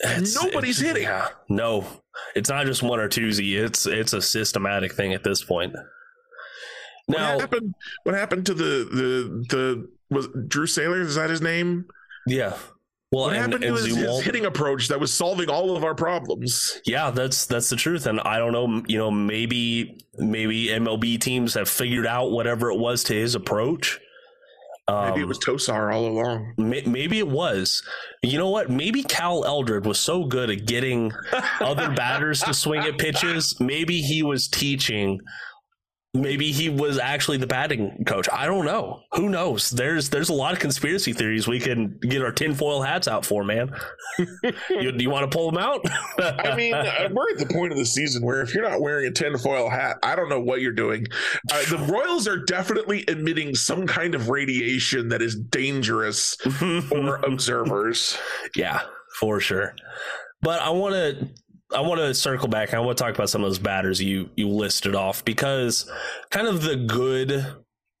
It's, 0.00 0.40
Nobody's 0.40 0.80
it's, 0.80 0.88
hitting. 0.88 1.02
Yeah, 1.04 1.28
no, 1.48 1.84
it's 2.36 2.48
not 2.48 2.66
just 2.66 2.84
one 2.84 3.00
or 3.00 3.08
two 3.08 3.32
Z. 3.32 3.56
It's 3.56 3.84
it's 3.84 4.12
a 4.12 4.22
systematic 4.22 4.92
thing 4.92 5.12
at 5.12 5.24
this 5.24 5.42
point. 5.42 5.74
Now, 7.08 7.32
what 7.32 7.40
happened? 7.40 7.74
What 8.04 8.14
happened 8.14 8.46
to 8.46 8.54
the 8.54 8.62
the 8.62 9.46
the 9.48 9.88
was 10.10 10.28
Drew 10.46 10.66
Saylor? 10.66 11.00
Is 11.00 11.14
that 11.14 11.30
his 11.30 11.40
name? 11.40 11.86
Yeah. 12.26 12.56
Well, 13.10 13.24
what 13.24 13.36
and, 13.36 13.40
happened 13.40 13.62
to 13.62 13.72
his, 13.72 13.96
his, 13.96 14.22
hitting 14.22 14.44
approach 14.44 14.88
that 14.88 15.00
was 15.00 15.12
solving 15.12 15.48
all 15.48 15.74
of 15.74 15.82
our 15.82 15.94
problems? 15.94 16.78
Yeah, 16.84 17.10
that's 17.10 17.46
that's 17.46 17.70
the 17.70 17.76
truth, 17.76 18.06
and 18.06 18.20
I 18.20 18.38
don't 18.38 18.52
know. 18.52 18.82
You 18.86 18.98
know, 18.98 19.10
maybe 19.10 19.98
maybe 20.18 20.66
MLB 20.66 21.18
teams 21.18 21.54
have 21.54 21.70
figured 21.70 22.06
out 22.06 22.32
whatever 22.32 22.70
it 22.70 22.78
was 22.78 23.04
to 23.04 23.14
his 23.14 23.34
approach. 23.34 23.98
maybe 24.86 25.20
it 25.20 25.22
um, 25.22 25.28
was 25.28 25.38
Tosar 25.38 25.90
all 25.90 26.06
along. 26.06 26.52
May, 26.58 26.82
maybe 26.82 27.18
it 27.18 27.28
was. 27.28 27.82
You 28.22 28.36
know 28.36 28.50
what? 28.50 28.68
Maybe 28.68 29.02
Cal 29.02 29.42
Eldred 29.42 29.86
was 29.86 29.98
so 29.98 30.24
good 30.24 30.50
at 30.50 30.66
getting 30.66 31.10
other 31.60 31.90
batters 31.90 32.42
to 32.42 32.52
swing 32.52 32.82
at 32.82 32.98
pitches. 32.98 33.58
Maybe 33.58 34.02
he 34.02 34.22
was 34.22 34.48
teaching 34.48 35.18
maybe 36.14 36.50
he 36.52 36.68
was 36.68 36.98
actually 36.98 37.36
the 37.36 37.46
batting 37.46 38.04
coach. 38.06 38.28
I 38.32 38.46
don't 38.46 38.64
know. 38.64 39.02
Who 39.12 39.28
knows? 39.28 39.70
There's 39.70 40.08
there's 40.08 40.28
a 40.28 40.34
lot 40.34 40.52
of 40.52 40.58
conspiracy 40.58 41.12
theories 41.12 41.46
we 41.46 41.60
can 41.60 41.98
get 42.00 42.22
our 42.22 42.32
tinfoil 42.32 42.82
hats 42.82 43.08
out 43.08 43.24
for, 43.24 43.44
man. 43.44 43.74
you, 44.70 44.92
do 44.92 45.02
you 45.02 45.10
want 45.10 45.30
to 45.30 45.36
pull 45.36 45.50
them 45.50 45.58
out? 45.58 45.84
I 46.18 46.56
mean, 46.56 46.74
uh, 46.74 47.08
we're 47.12 47.30
at 47.30 47.38
the 47.38 47.52
point 47.52 47.72
of 47.72 47.78
the 47.78 47.86
season 47.86 48.24
where 48.24 48.40
if 48.40 48.54
you're 48.54 48.68
not 48.68 48.80
wearing 48.80 49.06
a 49.06 49.10
tinfoil 49.10 49.68
hat, 49.68 49.98
I 50.02 50.16
don't 50.16 50.28
know 50.28 50.40
what 50.40 50.60
you're 50.60 50.72
doing. 50.72 51.06
Uh, 51.52 51.62
the 51.70 51.78
Royals 51.78 52.26
are 52.26 52.38
definitely 52.38 53.04
emitting 53.08 53.54
some 53.54 53.86
kind 53.86 54.14
of 54.14 54.28
radiation 54.28 55.08
that 55.08 55.22
is 55.22 55.36
dangerous 55.36 56.34
for 56.88 57.16
observers. 57.16 58.18
Yeah, 58.54 58.80
for 59.18 59.40
sure. 59.40 59.74
But 60.40 60.62
I 60.62 60.70
want 60.70 60.94
to 60.94 61.28
I 61.74 61.80
want 61.80 62.00
to 62.00 62.14
circle 62.14 62.48
back. 62.48 62.72
I 62.72 62.80
want 62.80 62.96
to 62.96 63.04
talk 63.04 63.14
about 63.14 63.28
some 63.28 63.44
of 63.44 63.50
those 63.50 63.58
batters 63.58 64.02
you 64.02 64.30
you 64.36 64.48
listed 64.48 64.94
off 64.94 65.24
because 65.24 65.90
kind 66.30 66.46
of 66.46 66.62
the 66.62 66.76
good 66.76 67.46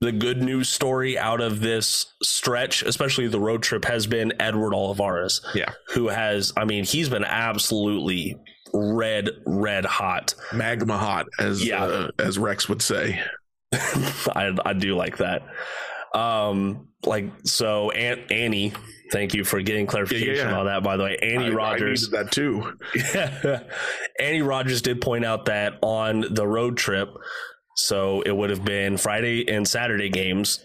the 0.00 0.12
good 0.12 0.40
news 0.40 0.68
story 0.68 1.18
out 1.18 1.40
of 1.40 1.60
this 1.60 2.14
stretch, 2.22 2.82
especially 2.82 3.26
the 3.26 3.40
road 3.40 3.62
trip, 3.62 3.84
has 3.84 4.06
been 4.06 4.32
Edward 4.40 4.74
Olivares. 4.74 5.40
Yeah, 5.54 5.72
who 5.88 6.08
has 6.08 6.52
I 6.56 6.64
mean 6.64 6.84
he's 6.84 7.08
been 7.08 7.24
absolutely 7.24 8.36
red 8.72 9.30
red 9.46 9.84
hot, 9.84 10.34
magma 10.52 10.96
hot 10.96 11.26
as 11.38 11.64
yeah. 11.64 11.84
Uh, 11.84 12.10
as 12.18 12.38
Rex 12.38 12.68
would 12.68 12.82
say. 12.82 13.22
I 13.72 14.56
I 14.64 14.72
do 14.72 14.96
like 14.96 15.18
that. 15.18 15.42
Um, 16.14 16.88
like 17.04 17.30
so, 17.44 17.90
Aunt 17.90 18.30
Annie 18.30 18.72
Thank 19.10 19.34
you 19.34 19.44
for 19.44 19.60
getting 19.62 19.86
clarification 19.86 20.36
yeah, 20.36 20.50
yeah. 20.50 20.58
on 20.58 20.66
that. 20.66 20.82
By 20.82 20.96
the 20.96 21.04
way, 21.04 21.16
Annie 21.22 21.46
I, 21.46 21.50
Rogers 21.50 22.12
I 22.12 22.22
that 22.22 22.32
too. 22.32 22.76
Annie 24.20 24.42
Rogers 24.42 24.82
did 24.82 25.00
point 25.00 25.24
out 25.24 25.46
that 25.46 25.78
on 25.82 26.24
the 26.30 26.46
road 26.46 26.76
trip, 26.76 27.08
so 27.76 28.22
it 28.22 28.32
would 28.36 28.50
have 28.50 28.64
been 28.64 28.96
Friday 28.96 29.48
and 29.48 29.66
Saturday 29.66 30.10
games. 30.10 30.64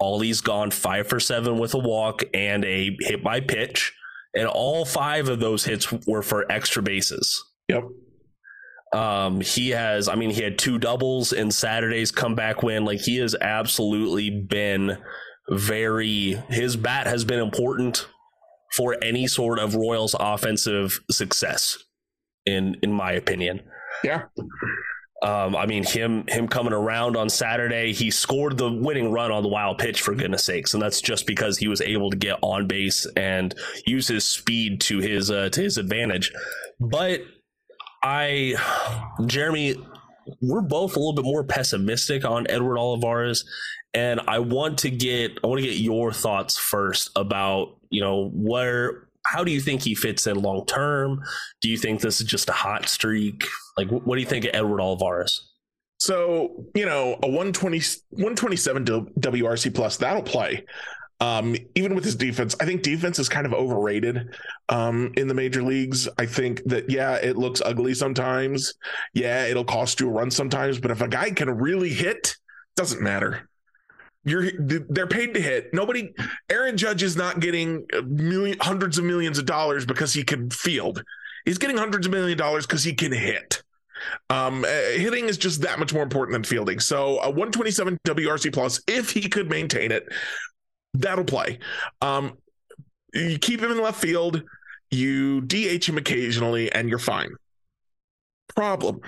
Ollie's 0.00 0.40
gone 0.40 0.70
five 0.70 1.06
for 1.06 1.20
seven 1.20 1.58
with 1.58 1.74
a 1.74 1.78
walk 1.78 2.24
and 2.34 2.64
a 2.64 2.96
hit 3.00 3.22
by 3.22 3.40
pitch, 3.40 3.92
and 4.34 4.48
all 4.48 4.84
five 4.84 5.28
of 5.28 5.38
those 5.38 5.64
hits 5.64 5.92
were 6.06 6.22
for 6.22 6.50
extra 6.50 6.82
bases. 6.82 7.44
Yep. 7.68 7.84
Um, 8.96 9.42
he 9.42 9.70
has, 9.70 10.08
I 10.08 10.14
mean, 10.14 10.30
he 10.30 10.42
had 10.42 10.58
two 10.58 10.78
doubles 10.78 11.34
in 11.34 11.50
Saturday's 11.50 12.10
comeback 12.10 12.62
win. 12.62 12.86
Like 12.86 13.00
he 13.00 13.18
has 13.18 13.34
absolutely 13.38 14.30
been 14.30 14.96
very 15.50 16.42
his 16.48 16.76
bat 16.76 17.06
has 17.06 17.24
been 17.24 17.38
important 17.38 18.08
for 18.74 18.96
any 19.02 19.26
sort 19.26 19.58
of 19.58 19.74
Royals 19.74 20.16
offensive 20.18 21.00
success 21.10 21.78
in 22.46 22.76
in 22.82 22.90
my 22.90 23.12
opinion. 23.12 23.60
Yeah. 24.02 24.22
Um, 25.22 25.54
I 25.54 25.66
mean 25.66 25.84
him 25.84 26.24
him 26.28 26.48
coming 26.48 26.72
around 26.72 27.16
on 27.16 27.28
Saturday, 27.28 27.92
he 27.92 28.10
scored 28.10 28.56
the 28.56 28.72
winning 28.72 29.12
run 29.12 29.30
on 29.30 29.42
the 29.42 29.48
wild 29.48 29.78
pitch 29.78 30.00
for 30.00 30.14
goodness 30.14 30.44
sakes, 30.44 30.72
and 30.72 30.82
that's 30.82 31.02
just 31.02 31.26
because 31.26 31.58
he 31.58 31.68
was 31.68 31.82
able 31.82 32.10
to 32.10 32.16
get 32.16 32.38
on 32.42 32.66
base 32.66 33.06
and 33.14 33.54
use 33.86 34.08
his 34.08 34.24
speed 34.24 34.80
to 34.82 35.00
his 35.00 35.30
uh, 35.30 35.50
to 35.50 35.62
his 35.62 35.76
advantage. 35.78 36.32
But 36.80 37.20
I, 38.06 38.54
Jeremy, 39.26 39.74
we're 40.40 40.60
both 40.60 40.94
a 40.94 40.98
little 41.00 41.12
bit 41.12 41.24
more 41.24 41.42
pessimistic 41.42 42.24
on 42.24 42.46
Edward 42.48 42.78
Olivares 42.78 43.44
and 43.94 44.20
I 44.28 44.38
want 44.38 44.78
to 44.80 44.90
get 44.90 45.38
I 45.42 45.46
want 45.46 45.60
to 45.60 45.66
get 45.66 45.78
your 45.78 46.12
thoughts 46.12 46.56
first 46.56 47.10
about 47.16 47.76
you 47.90 48.00
know 48.00 48.30
where 48.32 49.08
how 49.24 49.42
do 49.42 49.50
you 49.50 49.60
think 49.60 49.82
he 49.82 49.96
fits 49.96 50.28
in 50.28 50.40
long 50.40 50.66
term? 50.66 51.20
Do 51.60 51.68
you 51.68 51.76
think 51.76 52.00
this 52.00 52.20
is 52.20 52.26
just 52.28 52.48
a 52.48 52.52
hot 52.52 52.88
streak? 52.88 53.44
Like, 53.76 53.88
what 53.88 54.14
do 54.14 54.20
you 54.20 54.26
think 54.26 54.44
of 54.44 54.52
Edward 54.54 54.80
Olivares? 54.80 55.50
So, 55.98 56.64
you 56.74 56.86
know, 56.86 57.14
a 57.22 57.26
120, 57.26 57.78
127 58.10 58.84
WRC 58.84 59.74
plus, 59.74 59.96
that'll 59.96 60.22
play. 60.22 60.64
Um, 61.20 61.56
even 61.74 61.94
with 61.94 62.04
his 62.04 62.14
defense, 62.14 62.54
I 62.60 62.66
think 62.66 62.82
defense 62.82 63.18
is 63.18 63.28
kind 63.28 63.46
of 63.46 63.54
overrated 63.54 64.34
um, 64.68 65.12
in 65.16 65.28
the 65.28 65.34
major 65.34 65.62
leagues. 65.62 66.08
I 66.18 66.26
think 66.26 66.62
that, 66.66 66.90
yeah, 66.90 67.14
it 67.16 67.38
looks 67.38 67.62
ugly 67.64 67.94
sometimes. 67.94 68.74
Yeah, 69.14 69.46
it'll 69.46 69.64
cost 69.64 69.98
you 70.00 70.08
a 70.08 70.12
run 70.12 70.30
sometimes. 70.30 70.78
But 70.78 70.90
if 70.90 71.00
a 71.00 71.08
guy 71.08 71.30
can 71.30 71.50
really 71.50 71.88
hit, 71.88 72.36
doesn't 72.76 73.00
matter. 73.00 73.48
You're 74.24 74.50
they're 74.58 75.06
paid 75.06 75.34
to 75.34 75.40
hit. 75.40 75.72
Nobody, 75.72 76.12
Aaron 76.50 76.76
Judge 76.76 77.04
is 77.04 77.16
not 77.16 77.38
getting 77.38 77.86
million, 78.04 78.58
hundreds 78.60 78.98
of 78.98 79.04
millions 79.04 79.38
of 79.38 79.46
dollars 79.46 79.86
because 79.86 80.12
he 80.12 80.24
can 80.24 80.50
field. 80.50 81.02
He's 81.44 81.58
getting 81.58 81.76
hundreds 81.76 82.06
of 82.06 82.12
million 82.12 82.36
dollars 82.36 82.66
because 82.66 82.82
he 82.82 82.92
can 82.92 83.12
hit. 83.12 83.62
Um, 84.28 84.64
uh, 84.64 84.68
hitting 84.68 85.28
is 85.28 85.38
just 85.38 85.62
that 85.62 85.78
much 85.78 85.94
more 85.94 86.02
important 86.02 86.34
than 86.34 86.42
fielding. 86.42 86.80
So 86.80 87.18
a 87.20 87.30
127 87.30 87.98
WRC 88.04 88.52
plus, 88.52 88.80
if 88.88 89.10
he 89.10 89.28
could 89.28 89.48
maintain 89.48 89.92
it, 89.92 90.08
that'll 91.00 91.24
play. 91.24 91.58
Um, 92.00 92.38
you 93.14 93.38
keep 93.38 93.60
him 93.60 93.70
in 93.70 93.80
left 93.80 94.00
field, 94.00 94.42
you 94.90 95.40
DH 95.42 95.88
him 95.88 95.98
occasionally, 95.98 96.70
and 96.72 96.88
you're 96.88 96.98
fine. 96.98 97.30
Problem 98.54 99.00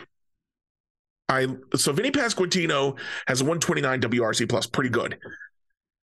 I 1.28 1.46
so 1.76 1.92
Vinny 1.92 2.10
Pasquantino 2.10 2.98
has 3.26 3.40
a 3.40 3.44
129 3.44 4.00
WRC 4.00 4.48
plus, 4.48 4.66
pretty 4.66 4.90
good. 4.90 5.18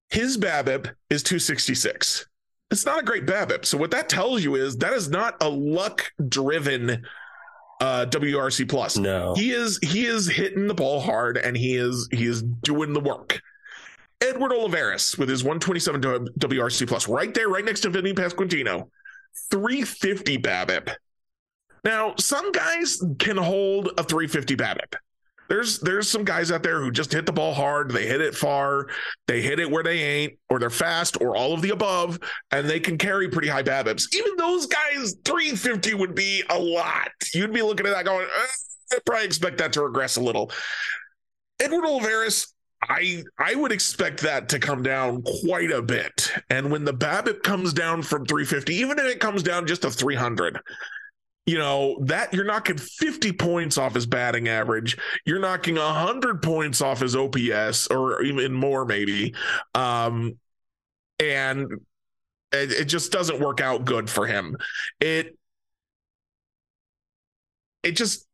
His 0.10 0.38
BABIP 0.38 0.94
is 1.10 1.24
266. 1.24 2.28
It's 2.72 2.86
not 2.86 3.00
a 3.00 3.04
great 3.04 3.26
BABIP. 3.26 3.66
So 3.66 3.78
what 3.78 3.92
that 3.92 4.10
tells 4.10 4.44
you 4.44 4.56
is 4.56 4.78
that 4.78 4.94
is 4.94 5.10
not 5.10 5.42
a 5.42 5.50
luck 5.50 6.12
driven 6.28 7.06
uh, 7.80 8.06
WRC 8.10 8.68
plus. 8.68 8.98
No, 8.98 9.34
he 9.36 9.52
is 9.52 9.80
he 9.82 10.06
is 10.06 10.30
hitting 10.30 10.68
the 10.68 10.74
ball 10.74 11.00
hard 11.00 11.38
and 11.38 11.56
he 11.56 11.76
is 11.76 12.10
he 12.12 12.26
is 12.26 12.42
doing 12.42 12.94
the 12.94 13.00
work. 13.00 13.42
Edward 14.24 14.54
Olivares 14.54 15.18
with 15.18 15.30
his 15.30 15.44
127 15.44 16.02
WRC 16.02 16.88
plus, 16.88 17.08
right 17.08 17.34
there, 17.34 17.50
right 17.50 17.66
next 17.66 17.82
to 17.82 17.90
Vinny 17.90 18.14
Pasquantino, 18.14 18.90
350 19.52 20.38
BABIP. 20.40 20.96
Now, 21.84 22.16
some 22.18 22.52
guys 22.52 23.04
can 23.20 23.38
hold 23.38 23.90
a 23.98 24.04
350 24.04 24.56
BABIP 24.56 24.96
there's 25.50 25.80
there's 25.80 26.10
some 26.10 26.24
guys 26.24 26.52
out 26.52 26.64
there 26.64 26.82
who 26.82 26.92
just 26.92 27.12
hit 27.12 27.26
the 27.26 27.32
ball 27.32 27.54
hard, 27.54 27.92
they 27.92 28.08
hit 28.08 28.22
it 28.22 28.36
far, 28.36 28.88
they 29.28 29.42
hit 29.42 29.60
it 29.60 29.70
where 29.70 29.84
they 29.84 30.00
ain't, 30.00 30.34
or 30.50 30.60
they're 30.60 30.70
fast, 30.70 31.22
or 31.22 31.36
all 31.36 31.54
of 31.54 31.62
the 31.62 31.72
above, 31.72 32.20
and 32.52 32.68
they 32.68 32.80
can 32.80 32.98
carry 32.98 33.30
pretty 33.30 33.48
high 33.48 33.64
BABIPs. 33.64 34.14
Even 34.16 34.36
those 34.38 34.66
guys, 34.66 35.16
350 35.26 35.94
would 35.96 36.16
be 36.16 36.44
a 36.50 36.58
lot. 36.58 37.12
You'd 37.34 37.54
be 37.54 37.62
looking 37.62 37.86
at 37.86 37.94
that 37.94 38.06
going, 38.06 38.26
eh, 38.26 38.96
I 38.96 39.00
probably 39.06 39.26
expect 39.26 39.58
that 39.60 39.74
to 39.74 39.84
regress 39.84 40.16
a 40.16 40.22
little. 40.22 40.52
Edward 41.60 41.86
Olivares, 41.86 42.53
I 42.90 43.24
I 43.38 43.56
would 43.56 43.72
expect 43.72 44.22
that 44.22 44.50
to 44.50 44.60
come 44.60 44.84
down 44.84 45.24
quite 45.24 45.72
a 45.72 45.82
bit. 45.82 46.32
And 46.50 46.72
when 46.72 46.84
the 46.84 46.94
BABIP 46.94 47.44
comes 47.44 47.74
down 47.74 48.02
from 48.02 48.26
350, 48.26 48.76
even 48.76 49.00
if 49.00 49.06
it 49.06 49.20
comes 49.20 49.44
down 49.44 49.68
just 49.68 49.84
to 49.84 49.92
300, 49.92 50.60
you 51.46 51.58
know 51.58 51.98
that 52.06 52.34
you're 52.34 52.46
knocking 52.46 52.78
50 52.78 53.32
points 53.34 53.78
off 53.78 53.94
his 53.96 54.06
batting 54.06 54.48
average. 54.48 54.98
You're 55.26 55.40
knocking 55.40 55.76
100 55.76 56.42
points 56.42 56.82
off 56.82 57.00
his 57.00 57.16
ops 57.16 57.88
or 57.88 58.22
even 58.24 58.54
more 58.54 58.86
maybe. 58.86 59.34
Um 59.76 60.38
and 61.20 61.68
it, 62.52 62.72
it 62.72 62.86
just 62.86 63.12
doesn't 63.12 63.40
work 63.40 63.62
out 63.62 63.86
good 63.86 64.10
for 64.10 64.28
him. 64.28 64.58
It 65.00 65.38
it 67.84 67.92
just 67.92 68.28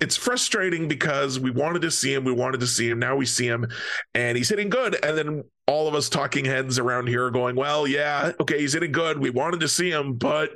it's 0.00 0.16
frustrating 0.16 0.88
because 0.88 1.40
we 1.40 1.50
wanted 1.50 1.82
to 1.82 1.90
see 1.90 2.12
him 2.12 2.24
we 2.24 2.32
wanted 2.32 2.60
to 2.60 2.66
see 2.66 2.88
him 2.88 2.98
now 2.98 3.16
we 3.16 3.24
see 3.24 3.46
him 3.46 3.66
and 4.14 4.36
he's 4.36 4.48
hitting 4.48 4.68
good 4.68 5.02
and 5.04 5.16
then 5.16 5.42
all 5.66 5.88
of 5.88 5.94
us 5.94 6.08
talking 6.08 6.44
heads 6.44 6.78
around 6.78 7.06
here 7.08 7.24
are 7.24 7.30
going 7.30 7.56
well 7.56 7.86
yeah 7.86 8.32
okay 8.38 8.58
he's 8.58 8.74
hitting 8.74 8.92
good 8.92 9.18
we 9.18 9.30
wanted 9.30 9.60
to 9.60 9.68
see 9.68 9.90
him 9.90 10.14
but 10.14 10.50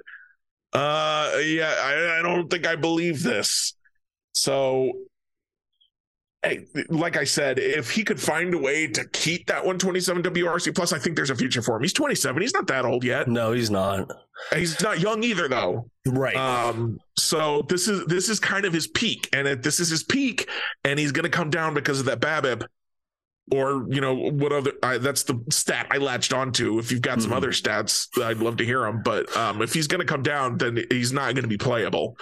uh, 0.72 1.32
yeah, 1.42 1.74
I, 1.82 2.18
I 2.18 2.22
don't 2.22 2.48
think 2.48 2.66
I 2.66 2.76
believe 2.76 3.22
this. 3.22 3.74
So 4.32 4.92
like 6.88 7.18
I 7.18 7.24
said, 7.24 7.58
if 7.58 7.90
he 7.90 8.02
could 8.02 8.18
find 8.18 8.54
a 8.54 8.58
way 8.58 8.86
to 8.86 9.06
keep 9.10 9.46
that 9.46 9.56
127 9.56 10.22
WRC 10.22 10.74
plus, 10.74 10.92
I 10.92 10.98
think 10.98 11.14
there's 11.14 11.28
a 11.28 11.34
future 11.34 11.60
for 11.60 11.76
him. 11.76 11.82
He's 11.82 11.92
27. 11.92 12.40
He's 12.40 12.54
not 12.54 12.66
that 12.68 12.86
old 12.86 13.04
yet. 13.04 13.28
No, 13.28 13.52
he's 13.52 13.70
not. 13.70 14.10
He's 14.54 14.80
not 14.80 15.00
young 15.00 15.22
either, 15.22 15.48
though. 15.48 15.90
Right. 16.06 16.36
Um. 16.36 16.98
So 17.18 17.62
this 17.68 17.88
is 17.88 18.06
this 18.06 18.30
is 18.30 18.40
kind 18.40 18.64
of 18.64 18.72
his 18.72 18.86
peak, 18.86 19.28
and 19.34 19.46
if 19.46 19.62
this 19.62 19.80
is 19.80 19.90
his 19.90 20.02
peak, 20.02 20.48
and 20.82 20.98
he's 20.98 21.12
going 21.12 21.24
to 21.24 21.30
come 21.30 21.50
down 21.50 21.74
because 21.74 22.00
of 22.00 22.06
that 22.06 22.20
BABIP, 22.20 22.64
or 23.52 23.86
you 23.90 24.00
know 24.00 24.14
what 24.14 24.52
other? 24.52 24.72
I, 24.82 24.96
that's 24.96 25.24
the 25.24 25.44
stat 25.50 25.88
I 25.90 25.98
latched 25.98 26.32
onto. 26.32 26.78
If 26.78 26.90
you've 26.90 27.02
got 27.02 27.18
mm-hmm. 27.18 27.22
some 27.22 27.32
other 27.34 27.50
stats, 27.50 28.08
I'd 28.22 28.38
love 28.38 28.56
to 28.58 28.64
hear 28.64 28.80
them. 28.80 29.02
But 29.04 29.36
um, 29.36 29.60
if 29.60 29.74
he's 29.74 29.88
going 29.88 30.00
to 30.00 30.06
come 30.06 30.22
down, 30.22 30.56
then 30.56 30.86
he's 30.90 31.12
not 31.12 31.34
going 31.34 31.42
to 31.42 31.48
be 31.48 31.58
playable 31.58 32.16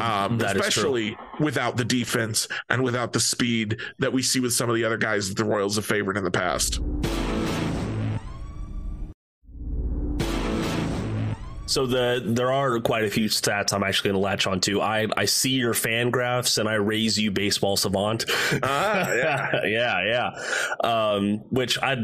um, 0.00 0.40
especially 0.40 1.16
without 1.40 1.76
the 1.76 1.84
defense 1.84 2.48
and 2.68 2.82
without 2.82 3.12
the 3.12 3.20
speed 3.20 3.78
that 3.98 4.12
we 4.12 4.22
see 4.22 4.40
with 4.40 4.52
some 4.52 4.68
of 4.68 4.76
the 4.76 4.84
other 4.84 4.98
guys 4.98 5.28
that 5.28 5.36
the 5.36 5.44
Royals 5.44 5.76
have 5.76 5.86
favored 5.86 6.16
in 6.16 6.24
the 6.24 6.30
past. 6.30 6.80
So 11.66 11.84
the 11.86 12.22
there 12.24 12.50
are 12.50 12.80
quite 12.80 13.04
a 13.04 13.10
few 13.10 13.28
stats 13.28 13.74
I'm 13.74 13.82
actually 13.82 14.08
going 14.08 14.20
to 14.20 14.24
latch 14.24 14.46
onto. 14.46 14.80
I 14.80 15.06
I 15.16 15.26
see 15.26 15.50
your 15.50 15.74
FanGraphs 15.74 16.56
and 16.56 16.66
I 16.66 16.74
raise 16.74 17.18
you 17.18 17.30
baseball 17.30 17.76
savant. 17.76 18.24
Ah, 18.62 19.12
yeah, 19.12 19.64
yeah, 19.66 20.32
yeah. 20.82 20.88
Um, 20.88 21.38
which 21.50 21.78
I 21.78 21.96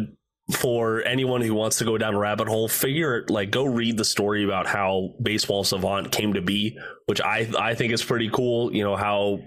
for 0.53 1.03
anyone 1.03 1.41
who 1.41 1.55
wants 1.55 1.79
to 1.79 1.85
go 1.85 1.97
down 1.97 2.15
a 2.15 2.19
rabbit 2.19 2.49
hole, 2.49 2.69
figure 2.69 3.25
like 3.29 3.51
go 3.51 3.65
read 3.65 3.97
the 3.97 4.05
story 4.05 4.45
about 4.45 4.67
how 4.67 5.15
Baseball 5.23 5.65
Savant 5.65 6.13
came 6.13 6.35
to 6.35 6.43
be, 6.43 6.79
which 7.07 7.21
I 7.21 7.49
I 7.59 7.75
think 7.75 7.93
is 7.93 8.05
pretty 8.05 8.29
cool. 8.29 8.75
You 8.75 8.85
know 8.85 8.97
how 8.97 9.41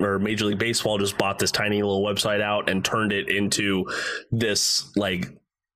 or 0.00 0.18
Major 0.18 0.46
League 0.46 0.58
Baseball 0.58 0.98
just 0.98 1.16
bought 1.16 1.38
this 1.38 1.50
tiny 1.50 1.82
little 1.82 2.02
website 2.02 2.40
out 2.40 2.68
and 2.68 2.84
turned 2.84 3.12
it 3.12 3.28
into 3.30 3.86
this 4.30 4.90
like 4.96 5.28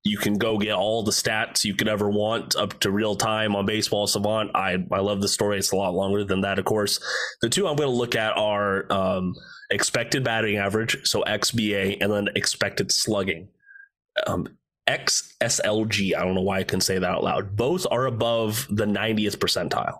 you 0.03 0.17
can 0.17 0.37
go 0.37 0.57
get 0.57 0.73
all 0.73 1.03
the 1.03 1.11
stats 1.11 1.65
you 1.65 1.73
could 1.73 1.87
ever 1.87 2.09
want 2.09 2.55
up 2.55 2.79
to 2.81 2.91
real 2.91 3.15
time 3.15 3.55
on 3.55 3.65
Baseball 3.65 4.05
Savant. 4.05 4.51
I 4.53 4.77
I 4.91 4.99
love 4.99 5.21
the 5.21 5.27
story. 5.27 5.57
It's 5.57 5.71
a 5.71 5.75
lot 5.75 5.95
longer 5.95 6.23
than 6.23 6.41
that, 6.41 6.59
of 6.59 6.65
course. 6.65 6.99
The 7.41 7.49
two 7.49 7.67
I'm 7.67 7.75
going 7.75 7.89
to 7.89 7.95
look 7.95 8.15
at 8.15 8.37
are 8.37 8.91
um, 8.91 9.33
expected 9.71 10.23
batting 10.23 10.57
average, 10.57 11.07
so 11.07 11.23
XBA, 11.23 11.97
and 12.01 12.11
then 12.11 12.29
expected 12.35 12.91
slugging 12.91 13.49
um, 14.25 14.47
XSLG. 14.87 16.15
I 16.15 16.23
don't 16.23 16.35
know 16.35 16.41
why 16.41 16.59
I 16.59 16.63
can 16.63 16.81
say 16.81 16.97
that 16.97 17.09
out 17.09 17.23
loud. 17.23 17.55
Both 17.55 17.85
are 17.91 18.05
above 18.05 18.67
the 18.69 18.85
90th 18.85 19.37
percentile. 19.37 19.99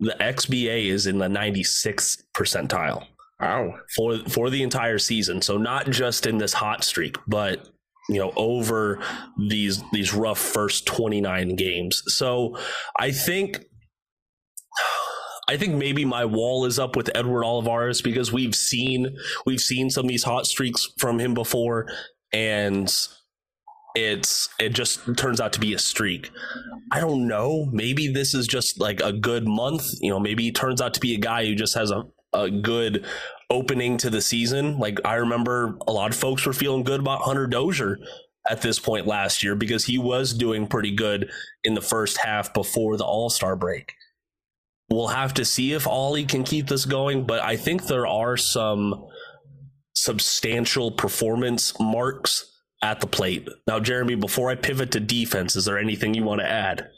The 0.00 0.16
XBA 0.20 0.86
is 0.86 1.06
in 1.06 1.18
the 1.18 1.28
96th 1.28 2.24
percentile. 2.34 3.06
Wow. 3.40 3.78
For 3.96 4.18
for 4.28 4.50
the 4.50 4.62
entire 4.62 4.98
season. 4.98 5.42
So 5.42 5.56
not 5.56 5.90
just 5.90 6.26
in 6.26 6.38
this 6.38 6.52
hot 6.52 6.84
streak, 6.84 7.16
but 7.26 7.68
you 8.08 8.18
know, 8.18 8.32
over 8.36 9.00
these 9.38 9.82
these 9.92 10.14
rough 10.14 10.38
first 10.38 10.86
29 10.86 11.56
games. 11.56 12.02
So 12.06 12.56
I 12.98 13.10
think 13.10 13.64
I 15.48 15.56
think 15.56 15.74
maybe 15.74 16.04
my 16.04 16.24
wall 16.24 16.64
is 16.64 16.78
up 16.78 16.96
with 16.96 17.10
Edward 17.14 17.44
Olivares 17.44 18.02
because 18.02 18.32
we've 18.32 18.54
seen 18.54 19.16
we've 19.46 19.60
seen 19.60 19.90
some 19.90 20.06
of 20.06 20.08
these 20.08 20.24
hot 20.24 20.46
streaks 20.46 20.88
from 20.98 21.18
him 21.18 21.34
before 21.34 21.86
and 22.32 22.92
it's 23.94 24.48
it 24.58 24.70
just 24.70 25.16
turns 25.16 25.40
out 25.40 25.52
to 25.52 25.60
be 25.60 25.74
a 25.74 25.78
streak. 25.78 26.30
I 26.90 27.00
don't 27.00 27.26
know. 27.28 27.66
Maybe 27.72 28.08
this 28.08 28.34
is 28.34 28.46
just 28.46 28.80
like 28.80 29.00
a 29.00 29.12
good 29.12 29.46
month. 29.46 29.86
You 30.00 30.10
know, 30.10 30.20
maybe 30.20 30.44
he 30.44 30.52
turns 30.52 30.80
out 30.80 30.94
to 30.94 31.00
be 31.00 31.14
a 31.14 31.18
guy 31.18 31.46
who 31.46 31.54
just 31.54 31.74
has 31.74 31.90
a, 31.90 32.04
a 32.32 32.50
good 32.50 33.04
opening 33.50 33.96
to 33.98 34.10
the 34.10 34.20
season. 34.20 34.78
Like 34.78 34.98
I 35.04 35.14
remember 35.14 35.78
a 35.86 35.92
lot 35.92 36.10
of 36.10 36.16
folks 36.16 36.44
were 36.44 36.52
feeling 36.52 36.82
good 36.82 37.00
about 37.00 37.22
Hunter 37.22 37.46
Dozier 37.46 37.98
at 38.50 38.62
this 38.62 38.78
point 38.78 39.06
last 39.06 39.42
year 39.42 39.54
because 39.54 39.84
he 39.84 39.96
was 39.96 40.34
doing 40.34 40.66
pretty 40.66 40.94
good 40.94 41.30
in 41.62 41.74
the 41.74 41.80
first 41.80 42.18
half 42.18 42.52
before 42.52 42.96
the 42.96 43.04
All 43.04 43.30
Star 43.30 43.54
break. 43.54 43.94
We'll 44.90 45.08
have 45.08 45.34
to 45.34 45.44
see 45.44 45.72
if 45.72 45.86
Ollie 45.86 46.26
can 46.26 46.44
keep 46.44 46.66
this 46.66 46.84
going, 46.84 47.26
but 47.26 47.40
I 47.42 47.56
think 47.56 47.86
there 47.86 48.06
are 48.06 48.36
some 48.36 49.06
substantial 49.94 50.90
performance 50.90 51.78
marks 51.80 52.53
at 52.84 53.00
the 53.00 53.06
plate. 53.06 53.48
Now, 53.66 53.80
Jeremy, 53.80 54.14
before 54.14 54.50
I 54.50 54.54
pivot 54.54 54.90
to 54.92 55.00
defense, 55.00 55.56
is 55.56 55.64
there 55.64 55.78
anything 55.78 56.12
you 56.12 56.22
want 56.22 56.42
to 56.42 56.48
add? 56.48 56.90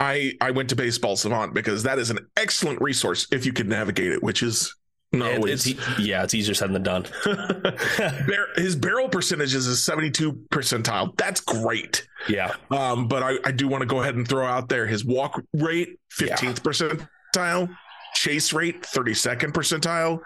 I 0.00 0.32
I 0.40 0.50
went 0.50 0.70
to 0.70 0.76
Baseball 0.76 1.14
Savant 1.14 1.52
because 1.52 1.82
that 1.82 1.98
is 1.98 2.08
an 2.08 2.26
excellent 2.38 2.80
resource 2.80 3.28
if 3.30 3.44
you 3.44 3.52
can 3.52 3.68
navigate 3.68 4.12
it, 4.12 4.22
which 4.22 4.42
is 4.42 4.74
not 5.12 5.34
always. 5.34 5.66
It's, 5.66 5.98
yeah, 5.98 6.24
it's 6.24 6.32
easier 6.32 6.54
said 6.54 6.72
than 6.72 6.82
done. 6.82 7.04
His 8.56 8.76
barrel 8.76 9.10
percentages 9.10 9.66
is 9.66 9.84
72 9.84 10.32
percentile. 10.50 11.14
That's 11.18 11.40
great. 11.40 12.08
Yeah. 12.26 12.54
Um, 12.70 13.06
but 13.06 13.22
I, 13.22 13.36
I 13.44 13.52
do 13.52 13.68
want 13.68 13.82
to 13.82 13.86
go 13.86 14.00
ahead 14.00 14.14
and 14.14 14.26
throw 14.26 14.46
out 14.46 14.70
there 14.70 14.86
his 14.86 15.04
walk 15.04 15.42
rate, 15.52 15.98
15th 16.18 16.42
yeah. 16.42 17.06
percentile, 17.34 17.76
chase 18.14 18.54
rate, 18.54 18.82
32nd 18.82 19.52
percentile. 19.52 20.20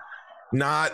Not 0.52 0.92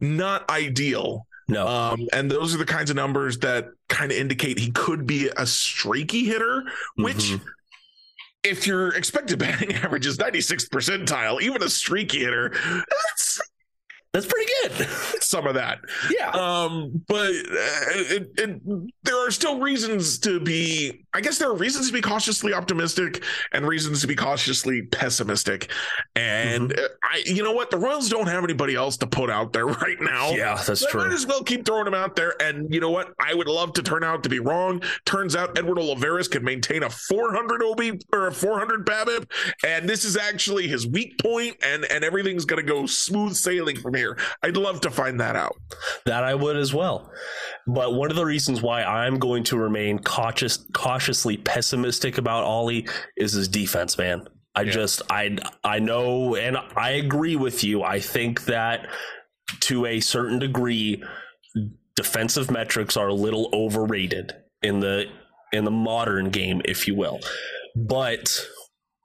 not 0.00 0.50
ideal. 0.50 1.26
No. 1.48 1.66
Um, 1.66 2.08
and 2.12 2.30
those 2.30 2.54
are 2.54 2.58
the 2.58 2.66
kinds 2.66 2.90
of 2.90 2.96
numbers 2.96 3.38
that 3.38 3.70
kind 3.88 4.12
of 4.12 4.18
indicate 4.18 4.58
he 4.58 4.70
could 4.70 5.06
be 5.06 5.30
a 5.36 5.46
streaky 5.46 6.24
hitter, 6.24 6.64
which 6.96 7.16
mm-hmm. 7.16 7.46
if 8.44 8.66
your 8.66 8.94
expected 8.94 9.38
batting 9.38 9.74
average 9.74 10.06
is 10.06 10.18
96th 10.18 10.68
percentile, 10.68 11.40
even 11.40 11.62
a 11.62 11.68
streaky 11.68 12.20
hitter, 12.20 12.52
that's 12.74 13.40
that's 14.12 14.26
pretty 14.26 14.50
good. 14.62 14.88
Some 15.20 15.46
of 15.46 15.54
that, 15.54 15.80
yeah. 16.10 16.30
Um, 16.30 17.02
but 17.08 17.30
uh, 17.30 17.92
it, 17.94 18.30
it, 18.36 18.60
there 19.02 19.26
are 19.26 19.30
still 19.30 19.60
reasons 19.60 20.18
to 20.20 20.40
be. 20.40 21.04
I 21.18 21.20
guess 21.20 21.36
there 21.36 21.50
are 21.50 21.56
reasons 21.56 21.88
to 21.88 21.92
be 21.92 22.00
cautiously 22.00 22.54
optimistic 22.54 23.24
and 23.52 23.66
reasons 23.66 24.02
to 24.02 24.06
be 24.06 24.14
cautiously 24.14 24.82
pessimistic. 24.82 25.68
And 26.14 26.70
mm-hmm. 26.70 26.84
I, 27.02 27.24
you 27.26 27.42
know 27.42 27.50
what, 27.50 27.72
the 27.72 27.76
Royals 27.76 28.08
don't 28.08 28.28
have 28.28 28.44
anybody 28.44 28.76
else 28.76 28.96
to 28.98 29.06
put 29.08 29.28
out 29.28 29.52
there 29.52 29.66
right 29.66 30.00
now. 30.00 30.30
Yeah, 30.30 30.62
that's 30.64 30.86
true. 30.86 31.08
Might 31.08 31.12
as 31.12 31.26
well 31.26 31.42
keep 31.42 31.66
throwing 31.66 31.86
them 31.86 31.94
out 31.94 32.14
there. 32.14 32.40
And 32.40 32.72
you 32.72 32.78
know 32.80 32.90
what, 32.90 33.14
I 33.18 33.34
would 33.34 33.48
love 33.48 33.72
to 33.72 33.82
turn 33.82 34.04
out 34.04 34.22
to 34.22 34.28
be 34.28 34.38
wrong. 34.38 34.80
Turns 35.06 35.34
out 35.34 35.58
Edward 35.58 35.80
Olivares 35.80 36.28
can 36.28 36.44
maintain 36.44 36.84
a 36.84 36.90
400 36.90 37.64
OB 37.64 38.00
or 38.12 38.28
a 38.28 38.32
400 38.32 38.86
BABIP, 38.86 39.28
and 39.64 39.88
this 39.88 40.04
is 40.04 40.16
actually 40.16 40.68
his 40.68 40.86
weak 40.86 41.18
point, 41.18 41.56
and 41.64 41.84
and 41.86 42.04
everything's 42.04 42.44
going 42.44 42.64
to 42.64 42.72
go 42.72 42.86
smooth 42.86 43.34
sailing 43.34 43.74
from 43.74 43.94
here. 43.94 44.16
I'd 44.44 44.56
love 44.56 44.82
to 44.82 44.90
find 44.92 45.18
that 45.18 45.34
out. 45.34 45.56
That 46.06 46.22
I 46.22 46.36
would 46.36 46.56
as 46.56 46.72
well. 46.72 47.10
But 47.66 47.94
one 47.94 48.10
of 48.10 48.16
the 48.16 48.24
reasons 48.24 48.62
why 48.62 48.84
I'm 48.84 49.18
going 49.18 49.42
to 49.44 49.58
remain 49.58 49.98
cautious, 49.98 50.64
cautious, 50.72 51.07
cautiously 51.08 51.38
pessimistic 51.38 52.18
about 52.18 52.44
Ollie 52.44 52.86
is 53.16 53.32
his 53.32 53.48
defense, 53.48 53.96
man. 53.96 54.28
I 54.54 54.62
yeah. 54.62 54.72
just 54.72 55.00
I 55.10 55.38
I 55.64 55.78
know 55.78 56.36
and 56.36 56.58
I 56.76 56.90
agree 56.90 57.34
with 57.34 57.64
you. 57.64 57.82
I 57.82 57.98
think 57.98 58.44
that 58.44 58.88
to 59.60 59.86
a 59.86 60.00
certain 60.00 60.38
degree 60.38 61.02
defensive 61.96 62.50
metrics 62.50 62.96
are 62.98 63.08
a 63.08 63.14
little 63.14 63.48
overrated 63.54 64.34
in 64.62 64.80
the 64.80 65.06
in 65.50 65.64
the 65.64 65.70
modern 65.70 66.28
game 66.28 66.60
if 66.66 66.86
you 66.86 66.94
will. 66.94 67.20
But 67.74 68.44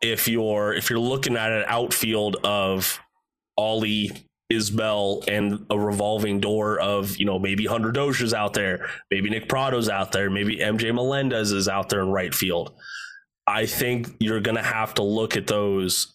if 0.01 0.27
you're 0.27 0.73
if 0.73 0.89
you're 0.89 0.99
looking 0.99 1.37
at 1.37 1.53
an 1.53 1.63
outfield 1.67 2.35
of 2.43 2.99
Ollie 3.55 4.11
Isbel 4.51 5.23
and 5.27 5.65
a 5.69 5.79
revolving 5.79 6.39
door 6.39 6.79
of, 6.79 7.17
you 7.17 7.25
know, 7.25 7.39
maybe 7.39 7.65
Hunter 7.65 7.91
Dozier's 7.91 8.33
out 8.33 8.53
there, 8.53 8.87
maybe 9.09 9.29
Nick 9.29 9.49
Pratto's 9.49 9.89
out 9.89 10.11
there, 10.11 10.29
maybe 10.29 10.57
MJ 10.57 10.93
Melendez 10.93 11.51
is 11.51 11.67
out 11.67 11.89
there 11.89 12.01
in 12.01 12.09
right 12.09 12.33
field. 12.33 12.73
I 13.47 13.65
think 13.65 14.15
you're 14.19 14.41
going 14.41 14.57
to 14.57 14.63
have 14.63 14.93
to 14.95 15.03
look 15.03 15.35
at 15.35 15.47
those 15.47 16.13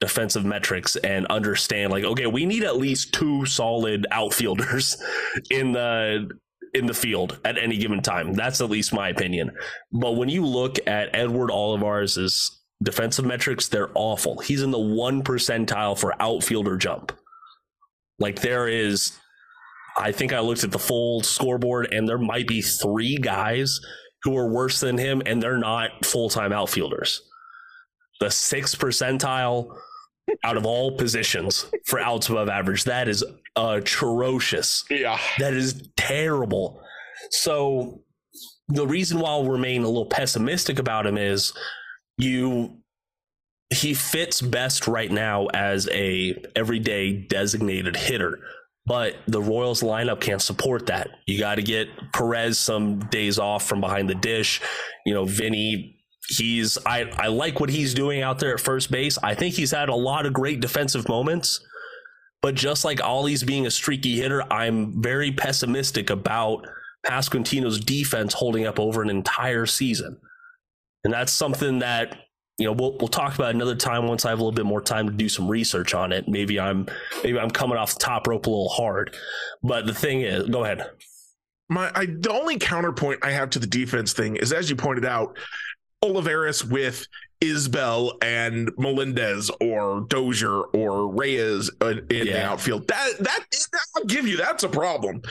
defensive 0.00 0.44
metrics 0.44 0.96
and 0.96 1.26
understand 1.28 1.90
like 1.90 2.04
okay, 2.04 2.26
we 2.26 2.44
need 2.44 2.62
at 2.62 2.76
least 2.76 3.14
two 3.14 3.46
solid 3.46 4.06
outfielders 4.10 5.02
in 5.50 5.72
the 5.72 6.28
in 6.74 6.86
the 6.86 6.94
field 6.94 7.38
at 7.44 7.56
any 7.56 7.78
given 7.78 8.02
time. 8.02 8.34
That's 8.34 8.60
at 8.60 8.68
least 8.68 8.92
my 8.92 9.08
opinion. 9.08 9.52
But 9.92 10.12
when 10.12 10.28
you 10.28 10.44
look 10.44 10.78
at 10.86 11.08
Edward 11.14 11.50
Olivares' 11.50 12.60
defensive 12.82 13.24
metrics, 13.24 13.68
they're 13.68 13.90
awful. 13.94 14.38
He's 14.40 14.62
in 14.62 14.70
the 14.70 14.78
1 14.78 15.22
percentile 15.22 15.98
for 15.98 16.20
outfielder 16.20 16.76
jump. 16.76 17.12
Like 18.18 18.40
there 18.40 18.68
is, 18.68 19.18
I 19.96 20.12
think 20.12 20.32
I 20.32 20.40
looked 20.40 20.64
at 20.64 20.72
the 20.72 20.78
full 20.78 21.22
scoreboard 21.22 21.92
and 21.92 22.08
there 22.08 22.18
might 22.18 22.46
be 22.46 22.62
three 22.62 23.16
guys 23.16 23.80
who 24.22 24.36
are 24.36 24.48
worse 24.48 24.80
than 24.80 24.98
him 24.98 25.22
and 25.26 25.42
they're 25.42 25.58
not 25.58 26.04
full 26.04 26.28
time 26.28 26.52
outfielders. 26.52 27.22
The 28.20 28.30
sixth 28.30 28.78
percentile 28.78 29.76
out 30.42 30.56
of 30.56 30.66
all 30.66 30.96
positions 30.96 31.66
for 31.84 32.00
outs 32.00 32.28
above 32.28 32.48
average, 32.48 32.84
that 32.84 33.08
is 33.08 33.24
atrocious. 33.54 34.84
Yeah. 34.90 35.18
That 35.38 35.54
is 35.54 35.88
terrible. 35.96 36.80
So 37.30 38.02
the 38.68 38.86
reason 38.86 39.20
why 39.20 39.30
I'll 39.30 39.48
remain 39.48 39.82
a 39.82 39.88
little 39.88 40.06
pessimistic 40.06 40.78
about 40.78 41.06
him 41.06 41.16
is 41.16 41.52
you 42.18 42.78
he 43.70 43.94
fits 43.94 44.40
best 44.40 44.86
right 44.86 45.10
now 45.10 45.46
as 45.46 45.88
a 45.90 46.40
everyday 46.54 47.12
designated 47.12 47.96
hitter 47.96 48.38
but 48.86 49.16
the 49.26 49.42
Royals 49.42 49.82
lineup 49.82 50.20
can't 50.20 50.40
support 50.40 50.86
that. 50.86 51.10
You 51.26 51.38
got 51.40 51.56
to 51.56 51.62
get 51.62 51.88
Perez 52.12 52.58
some 52.58 53.00
days 53.00 53.38
off 53.38 53.66
from 53.66 53.80
behind 53.80 54.08
the 54.08 54.14
dish. 54.14 54.60
You 55.04 55.12
know, 55.12 55.24
Vinny, 55.24 55.96
he's 56.28 56.78
I 56.86 57.10
I 57.18 57.26
like 57.26 57.58
what 57.58 57.68
he's 57.68 57.94
doing 57.94 58.22
out 58.22 58.38
there 58.38 58.54
at 58.54 58.60
first 58.60 58.90
base. 58.92 59.18
I 59.22 59.34
think 59.34 59.54
he's 59.54 59.72
had 59.72 59.88
a 59.88 59.94
lot 59.94 60.24
of 60.24 60.32
great 60.32 60.60
defensive 60.60 61.08
moments. 61.08 61.60
But 62.42 62.54
just 62.54 62.84
like 62.84 63.02
Ollie's 63.02 63.42
being 63.42 63.66
a 63.66 63.70
streaky 63.72 64.16
hitter, 64.20 64.44
I'm 64.52 65.02
very 65.02 65.32
pessimistic 65.32 66.10
about 66.10 66.64
Pasquantino's 67.04 67.80
defense 67.80 68.34
holding 68.34 68.66
up 68.66 68.78
over 68.78 69.02
an 69.02 69.10
entire 69.10 69.66
season. 69.66 70.18
And 71.02 71.12
that's 71.12 71.32
something 71.32 71.80
that 71.80 72.16
you 72.58 72.66
know 72.66 72.72
we'll 72.72 72.96
we'll 72.98 73.08
talk 73.08 73.34
about 73.34 73.54
another 73.54 73.74
time 73.74 74.06
once 74.06 74.24
I 74.24 74.30
have 74.30 74.38
a 74.38 74.42
little 74.42 74.54
bit 74.54 74.64
more 74.64 74.80
time 74.80 75.08
to 75.08 75.14
do 75.14 75.28
some 75.28 75.48
research 75.48 75.94
on 75.94 76.12
it. 76.12 76.26
Maybe 76.28 76.58
I'm 76.58 76.86
maybe 77.22 77.38
I'm 77.38 77.50
coming 77.50 77.76
off 77.76 77.94
the 77.94 78.00
top 78.00 78.26
rope 78.26 78.46
a 78.46 78.50
little 78.50 78.68
hard. 78.68 79.14
But 79.62 79.86
the 79.86 79.94
thing 79.94 80.22
is, 80.22 80.48
go 80.48 80.64
ahead. 80.64 80.90
My 81.68 81.90
I, 81.94 82.06
the 82.06 82.32
only 82.32 82.58
counterpoint 82.58 83.20
I 83.22 83.32
have 83.32 83.50
to 83.50 83.58
the 83.58 83.66
defense 83.66 84.12
thing 84.12 84.36
is, 84.36 84.52
as 84.52 84.70
you 84.70 84.76
pointed 84.76 85.04
out, 85.04 85.36
Olivares 86.02 86.64
with 86.64 87.06
Isbel 87.40 88.12
and 88.22 88.70
Melendez 88.78 89.50
or 89.60 90.02
Dozier 90.08 90.62
or 90.62 91.08
Reyes 91.08 91.70
in 91.80 92.06
yeah. 92.10 92.24
the 92.24 92.44
outfield. 92.44 92.88
That 92.88 93.12
that 93.20 93.44
I'll 93.96 94.04
give 94.04 94.26
you 94.26 94.36
that's 94.36 94.64
a 94.64 94.68
problem. 94.68 95.22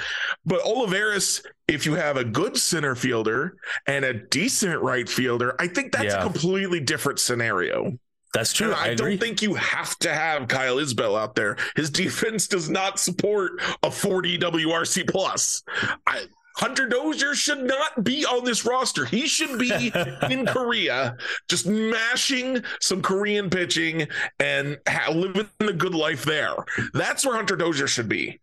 But 0.45 0.61
Olivares, 0.65 1.43
if 1.67 1.85
you 1.85 1.95
have 1.95 2.17
a 2.17 2.23
good 2.23 2.57
center 2.57 2.95
fielder 2.95 3.57
and 3.87 4.05
a 4.05 4.13
decent 4.13 4.81
right 4.81 5.09
fielder, 5.09 5.55
I 5.59 5.67
think 5.67 5.91
that's 5.91 6.13
yeah. 6.13 6.19
a 6.19 6.23
completely 6.23 6.79
different 6.79 7.19
scenario. 7.19 7.97
That's 8.35 8.51
true. 8.51 8.73
I, 8.73 8.89
I 8.89 8.95
don't 8.95 9.17
think 9.17 9.41
you 9.41 9.53
have 9.53 9.97
to 9.99 10.13
have 10.13 10.49
Kyle 10.49 10.75
Isbel 10.75 11.17
out 11.17 11.35
there. 11.35 11.55
His 11.77 11.89
defense 12.01 12.47
does 12.47 12.69
not 12.69 12.99
support 12.99 13.53
a 13.81 13.89
40 13.89 14.37
WRC 14.39 15.09
plus. 15.09 15.63
I, 16.05 16.25
Hunter 16.55 16.87
Dozier 16.87 17.35
should 17.35 17.63
not 17.63 18.03
be 18.03 18.25
on 18.25 18.43
this 18.45 18.65
roster. 18.65 19.05
He 19.05 19.27
should 19.27 19.59
be 19.59 19.91
in 20.29 20.45
Korea, 20.45 21.17
just 21.47 21.67
mashing 21.67 22.63
some 22.79 23.01
Korean 23.01 23.49
pitching 23.49 24.07
and 24.39 24.79
ha- 24.87 25.11
living 25.11 25.47
a 25.59 25.73
good 25.73 25.95
life 25.95 26.23
there. 26.23 26.55
That's 26.93 27.25
where 27.25 27.35
Hunter 27.35 27.55
Dozier 27.55 27.87
should 27.87 28.09
be. 28.09 28.39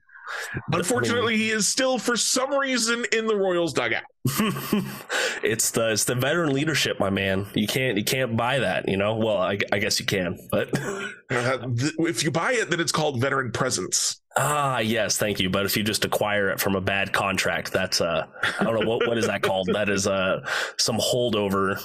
Unfortunately, 0.72 1.36
he 1.36 1.50
is 1.50 1.68
still, 1.68 1.98
for 1.98 2.16
some 2.16 2.54
reason, 2.54 3.04
in 3.12 3.26
the 3.26 3.36
Royals 3.36 3.72
dugout. 3.72 4.04
it's 5.42 5.72
the 5.72 5.92
it's 5.92 6.04
the 6.04 6.14
veteran 6.14 6.52
leadership, 6.52 7.00
my 7.00 7.10
man. 7.10 7.46
You 7.54 7.66
can't 7.66 7.98
you 7.98 8.04
can't 8.04 8.36
buy 8.36 8.60
that. 8.60 8.88
You 8.88 8.96
know. 8.96 9.16
Well, 9.16 9.36
I, 9.36 9.58
I 9.72 9.78
guess 9.78 9.98
you 9.98 10.06
can, 10.06 10.38
but 10.50 10.70
uh, 11.32 11.58
th- 11.76 11.94
if 11.98 12.22
you 12.22 12.30
buy 12.30 12.52
it, 12.52 12.70
then 12.70 12.80
it's 12.80 12.92
called 12.92 13.20
veteran 13.20 13.52
presence. 13.52 14.20
Ah, 14.36 14.78
yes, 14.78 15.18
thank 15.18 15.40
you. 15.40 15.50
But 15.50 15.66
if 15.66 15.76
you 15.76 15.82
just 15.82 16.04
acquire 16.04 16.48
it 16.50 16.60
from 16.60 16.74
a 16.74 16.80
bad 16.80 17.12
contract, 17.12 17.72
that's 17.72 18.00
uh, 18.00 18.26
I 18.60 18.64
don't 18.64 18.80
know 18.80 18.88
what 18.88 19.06
what 19.06 19.18
is 19.18 19.26
that 19.26 19.42
called. 19.42 19.68
That 19.72 19.88
is 19.88 20.06
uh, 20.06 20.46
some 20.78 20.96
holdover 20.96 21.80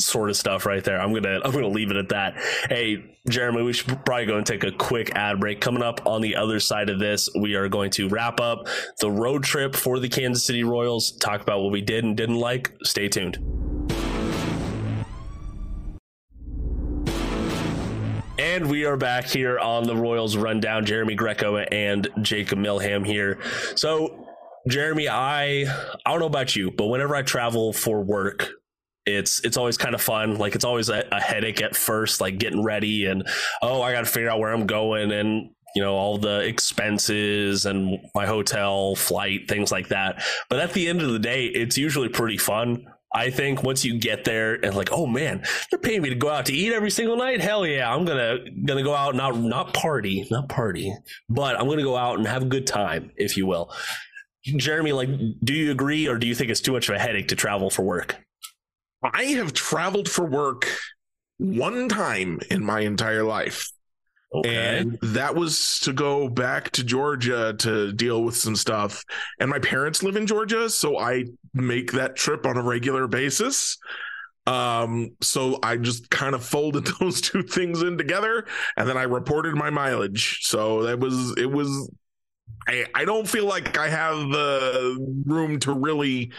sort 0.00 0.30
of 0.30 0.36
stuff 0.36 0.66
right 0.66 0.82
there. 0.82 1.00
I'm 1.00 1.12
gonna 1.14 1.40
I'm 1.44 1.52
gonna 1.52 1.68
leave 1.68 1.90
it 1.90 1.96
at 1.96 2.08
that. 2.08 2.34
Hey, 2.68 3.16
Jeremy, 3.28 3.62
we 3.62 3.72
should 3.72 4.04
probably 4.04 4.26
go 4.26 4.36
and 4.36 4.46
take 4.46 4.64
a 4.64 4.72
quick 4.72 5.14
ad 5.14 5.38
break. 5.38 5.60
Coming 5.60 5.82
up 5.82 6.04
on 6.06 6.20
the 6.22 6.34
other 6.34 6.58
side 6.58 6.90
of 6.90 6.98
this, 6.98 7.28
we 7.38 7.54
are 7.54 7.68
going 7.68 7.90
to 7.92 8.08
wrap 8.08 8.40
up 8.40 8.66
the 9.00 9.10
road 9.10 9.44
trip 9.44 9.76
for 9.76 10.00
the 10.00 10.08
Kansas 10.08 10.44
City 10.44 10.64
Royals. 10.64 11.12
Talk 11.12 11.40
about 11.40 11.60
what 11.60 11.70
we 11.70 11.80
did 11.80 12.04
and 12.04 12.16
didn't 12.16 12.36
like. 12.36 12.72
Stay 12.82 13.08
tuned. 13.08 13.38
And 18.52 18.68
we 18.68 18.84
are 18.84 18.98
back 18.98 19.24
here 19.24 19.58
on 19.58 19.84
the 19.84 19.96
Royals 19.96 20.36
rundown. 20.36 20.84
Jeremy 20.84 21.14
Greco 21.14 21.56
and 21.56 22.06
Jacob 22.20 22.58
Milham 22.58 23.02
here. 23.06 23.38
So, 23.76 24.28
Jeremy, 24.68 25.08
I 25.08 25.64
I 26.04 26.10
don't 26.10 26.20
know 26.20 26.26
about 26.26 26.54
you, 26.54 26.70
but 26.70 26.88
whenever 26.88 27.16
I 27.16 27.22
travel 27.22 27.72
for 27.72 28.02
work, 28.02 28.50
it's 29.06 29.42
it's 29.42 29.56
always 29.56 29.78
kind 29.78 29.94
of 29.94 30.02
fun. 30.02 30.36
Like 30.36 30.54
it's 30.54 30.66
always 30.66 30.90
a, 30.90 31.02
a 31.10 31.18
headache 31.18 31.62
at 31.62 31.74
first, 31.74 32.20
like 32.20 32.36
getting 32.36 32.62
ready 32.62 33.06
and 33.06 33.26
oh, 33.62 33.80
I 33.80 33.90
got 33.90 34.00
to 34.00 34.10
figure 34.10 34.28
out 34.28 34.38
where 34.38 34.52
I'm 34.52 34.66
going 34.66 35.12
and 35.12 35.48
you 35.74 35.82
know 35.82 35.94
all 35.94 36.18
the 36.18 36.40
expenses 36.40 37.64
and 37.64 38.00
my 38.14 38.26
hotel, 38.26 38.94
flight, 38.96 39.48
things 39.48 39.72
like 39.72 39.88
that. 39.88 40.22
But 40.50 40.58
at 40.58 40.74
the 40.74 40.88
end 40.88 41.00
of 41.00 41.10
the 41.10 41.18
day, 41.18 41.46
it's 41.46 41.78
usually 41.78 42.10
pretty 42.10 42.36
fun. 42.36 42.86
I 43.14 43.30
think 43.30 43.62
once 43.62 43.84
you 43.84 43.98
get 43.98 44.24
there 44.24 44.54
and 44.64 44.74
like, 44.74 44.90
oh 44.92 45.06
man, 45.06 45.44
they're 45.70 45.78
paying 45.78 46.02
me 46.02 46.08
to 46.08 46.14
go 46.14 46.30
out 46.30 46.46
to 46.46 46.52
eat 46.52 46.72
every 46.72 46.90
single 46.90 47.16
night. 47.16 47.40
Hell 47.40 47.66
yeah, 47.66 47.92
I'm 47.92 48.04
gonna 48.04 48.38
gonna 48.64 48.82
go 48.82 48.94
out 48.94 49.14
not 49.14 49.36
not 49.36 49.74
party, 49.74 50.26
not 50.30 50.48
party, 50.48 50.94
but 51.28 51.58
I'm 51.60 51.68
gonna 51.68 51.82
go 51.82 51.96
out 51.96 52.18
and 52.18 52.26
have 52.26 52.42
a 52.42 52.46
good 52.46 52.66
time, 52.66 53.12
if 53.16 53.36
you 53.36 53.46
will. 53.46 53.72
Jeremy, 54.44 54.92
like, 54.92 55.08
do 55.44 55.54
you 55.54 55.70
agree 55.70 56.08
or 56.08 56.18
do 56.18 56.26
you 56.26 56.34
think 56.34 56.50
it's 56.50 56.60
too 56.60 56.72
much 56.72 56.88
of 56.88 56.96
a 56.96 56.98
headache 56.98 57.28
to 57.28 57.36
travel 57.36 57.70
for 57.70 57.82
work? 57.82 58.16
I 59.02 59.24
have 59.24 59.52
traveled 59.52 60.08
for 60.08 60.24
work 60.24 60.66
one 61.38 61.88
time 61.88 62.40
in 62.50 62.64
my 62.64 62.80
entire 62.80 63.24
life. 63.24 63.70
Okay. 64.34 64.78
And 64.78 64.98
that 65.02 65.34
was 65.34 65.78
to 65.80 65.92
go 65.92 66.28
back 66.28 66.70
to 66.72 66.84
Georgia 66.84 67.54
to 67.58 67.92
deal 67.92 68.22
with 68.22 68.36
some 68.36 68.56
stuff. 68.56 69.04
And 69.38 69.50
my 69.50 69.58
parents 69.58 70.02
live 70.02 70.16
in 70.16 70.26
Georgia, 70.26 70.70
so 70.70 70.98
I 70.98 71.26
make 71.52 71.92
that 71.92 72.16
trip 72.16 72.46
on 72.46 72.56
a 72.56 72.62
regular 72.62 73.06
basis. 73.06 73.78
Um, 74.46 75.10
so 75.20 75.58
I 75.62 75.76
just 75.76 76.10
kind 76.10 76.34
of 76.34 76.44
folded 76.44 76.86
those 77.00 77.20
two 77.20 77.42
things 77.42 77.82
in 77.82 77.96
together 77.96 78.46
and 78.76 78.88
then 78.88 78.96
I 78.96 79.04
reported 79.04 79.54
my 79.54 79.70
mileage. 79.70 80.40
So 80.42 80.82
that 80.84 80.98
was 80.98 81.34
it 81.36 81.50
was 81.50 81.90
I, 82.66 82.86
I 82.94 83.04
don't 83.04 83.28
feel 83.28 83.46
like 83.46 83.78
I 83.78 83.88
have 83.88 84.16
the 84.16 85.22
room 85.26 85.58
to 85.60 85.72
really 85.72 86.32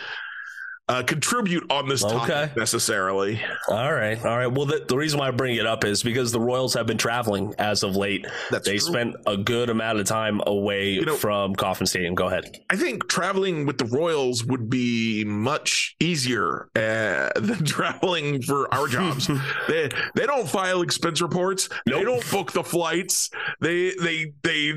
uh, 0.90 1.02
contribute 1.04 1.64
on 1.72 1.88
this 1.88 2.02
topic 2.02 2.30
okay. 2.30 2.52
necessarily. 2.58 3.42
All 3.70 3.94
right, 3.94 4.18
all 4.26 4.38
right. 4.38 4.48
Well, 4.48 4.66
the, 4.66 4.84
the, 4.86 4.98
reason 4.98 5.20
why 5.20 5.30
I 5.30 5.32
bring 5.32 5.56
it 5.56 5.66
up 5.66 5.86
is 5.86 6.04
because 6.04 6.32
the 6.32 6.42
Royals 6.42 6.74
have 6.74 6.86
been 6.86 6.98
traveling 6.98 7.56
as 7.58 7.84
of 7.84 7.96
late. 7.96 8.28
That's 8.52 8.66
they 8.66 8.78
true. 8.78 8.92
spent 8.92 9.16
a 9.26 9.38
good 9.38 9.70
amount 9.70 10.00
of 10.00 10.06
time 10.06 10.42
away 10.46 10.92
you 10.92 11.06
know, 11.06 11.16
from 11.16 11.56
Kauffman 11.56 11.88
Stadium. 11.88 12.16
Go 12.16 12.28
ahead. 12.28 12.60
I 12.70 12.76
think 12.76 13.08
traveling 13.08 13.66
with 13.66 13.78
the 13.78 13.86
Royals 13.86 14.44
would 14.44 14.70
be 14.70 15.24
much 15.24 15.96
easier 16.02 16.68
uh, 16.76 17.30
than 17.40 17.64
traveling 17.64 18.42
for 18.42 18.74
our 18.74 18.88
jobs. 18.88 19.30
they 19.70 19.90
they 20.16 20.26
don't 20.26 20.50
file 20.50 20.82
expense 20.82 21.22
reports. 21.22 21.70
Nope. 21.88 22.00
They 22.00 22.04
don't 22.04 22.32
book 22.32 22.52
the 22.52 22.64
flights. 22.64 23.30
They 23.62 23.94
they 24.02 24.34
they 24.44 24.74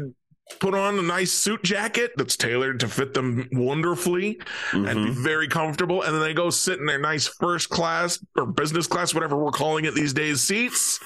put 0.60 0.74
on 0.74 0.98
a 0.98 1.02
nice 1.02 1.32
suit 1.32 1.62
jacket 1.62 2.12
that's 2.16 2.36
tailored 2.36 2.80
to 2.80 2.88
fit 2.88 3.14
them 3.14 3.48
wonderfully 3.52 4.36
mm-hmm. 4.70 4.86
and 4.86 5.04
be 5.06 5.10
mm-hmm. 5.10 5.22
very 5.22 5.48
comfortable. 5.48 6.02
And 6.02 6.14
then 6.14 6.22
they 6.22 6.34
go 6.34 6.50
sit 6.50 6.78
in 6.78 6.86
their 6.86 7.00
nice 7.00 7.26
first 7.26 7.68
class 7.68 8.18
or 8.36 8.46
business 8.46 8.86
class, 8.86 9.14
whatever 9.14 9.36
we're 9.36 9.50
calling 9.50 9.84
it 9.84 9.94
these 9.94 10.12
days, 10.12 10.40
seats. 10.40 11.00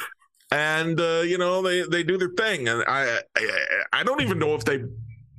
And 0.53 1.01
uh, 1.01 1.23
you 1.25 1.39
know 1.39 1.63
they 1.63 1.83
they 1.83 2.03
do 2.03 2.19
their 2.19 2.31
thing, 2.31 2.67
and 2.67 2.83
I, 2.89 3.21
I, 3.37 3.51
I 3.93 4.03
don't 4.03 4.21
even 4.21 4.41
know 4.41 4.57
if 4.57 4.65
they 4.65 4.81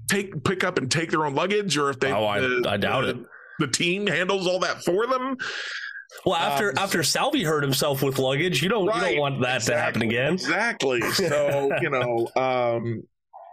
take 0.08 0.42
pick 0.46 0.64
up 0.64 0.78
and 0.78 0.90
take 0.90 1.12
their 1.12 1.26
own 1.26 1.36
luggage 1.36 1.78
or 1.78 1.90
if 1.90 2.00
they. 2.00 2.14
Oh, 2.14 2.24
I, 2.24 2.40
uh, 2.40 2.62
I 2.66 2.78
doubt 2.78 3.04
it. 3.04 3.18
The 3.60 3.68
team 3.68 4.08
handles 4.08 4.48
all 4.48 4.60
that 4.60 4.86
for 4.86 5.08
them. 5.08 5.36
Well, 6.26 6.36
after 6.36 6.70
um, 6.70 6.78
after 6.78 7.04
Salvi 7.04 7.44
hurt 7.44 7.62
himself 7.62 8.02
with 8.02 8.20
luggage, 8.20 8.64
you 8.64 8.70
don't 8.70 8.88
right, 8.88 9.12
you 9.12 9.16
don't 9.16 9.20
want 9.20 9.42
that 9.42 9.58
exactly, 9.58 9.74
to 9.74 9.82
happen 9.82 10.02
again. 10.04 10.34
Exactly. 10.34 11.02
So 11.12 11.72
you 11.82 11.90
know, 11.90 12.30
um, 12.36 13.04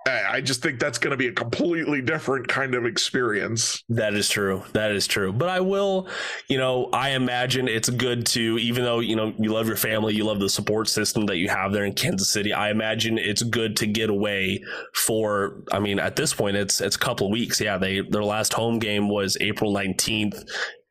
I 0.08 0.40
just 0.40 0.62
think 0.62 0.78
that's 0.78 0.98
going 0.98 1.10
to 1.10 1.16
be 1.16 1.28
a 1.28 1.32
completely 1.32 2.00
different 2.00 2.48
kind 2.48 2.74
of 2.74 2.86
experience. 2.86 3.82
That 3.88 4.14
is 4.14 4.28
true. 4.28 4.62
That 4.72 4.92
is 4.92 5.06
true. 5.06 5.32
But 5.32 5.48
I 5.48 5.60
will, 5.60 6.08
you 6.48 6.58
know, 6.58 6.88
I 6.92 7.10
imagine 7.10 7.68
it's 7.68 7.88
good 7.90 8.26
to, 8.26 8.58
even 8.58 8.84
though, 8.84 9.00
you 9.00 9.16
know, 9.16 9.32
you 9.38 9.52
love 9.52 9.66
your 9.66 9.76
family, 9.76 10.14
you 10.14 10.24
love 10.24 10.40
the 10.40 10.48
support 10.48 10.88
system 10.88 11.26
that 11.26 11.36
you 11.36 11.48
have 11.48 11.72
there 11.72 11.84
in 11.84 11.94
Kansas 11.94 12.30
City. 12.30 12.52
I 12.52 12.70
imagine 12.70 13.18
it's 13.18 13.42
good 13.42 13.76
to 13.78 13.86
get 13.86 14.10
away 14.10 14.62
for, 14.94 15.62
I 15.72 15.78
mean, 15.78 15.98
at 15.98 16.16
this 16.16 16.34
point, 16.34 16.56
it's, 16.56 16.80
it's 16.80 16.96
a 16.96 17.00
couple 17.00 17.26
of 17.26 17.32
weeks. 17.32 17.60
Yeah. 17.60 17.78
They, 17.78 18.00
their 18.00 18.24
last 18.24 18.52
home 18.52 18.78
game 18.78 19.08
was 19.08 19.36
April 19.40 19.72
19th 19.74 20.44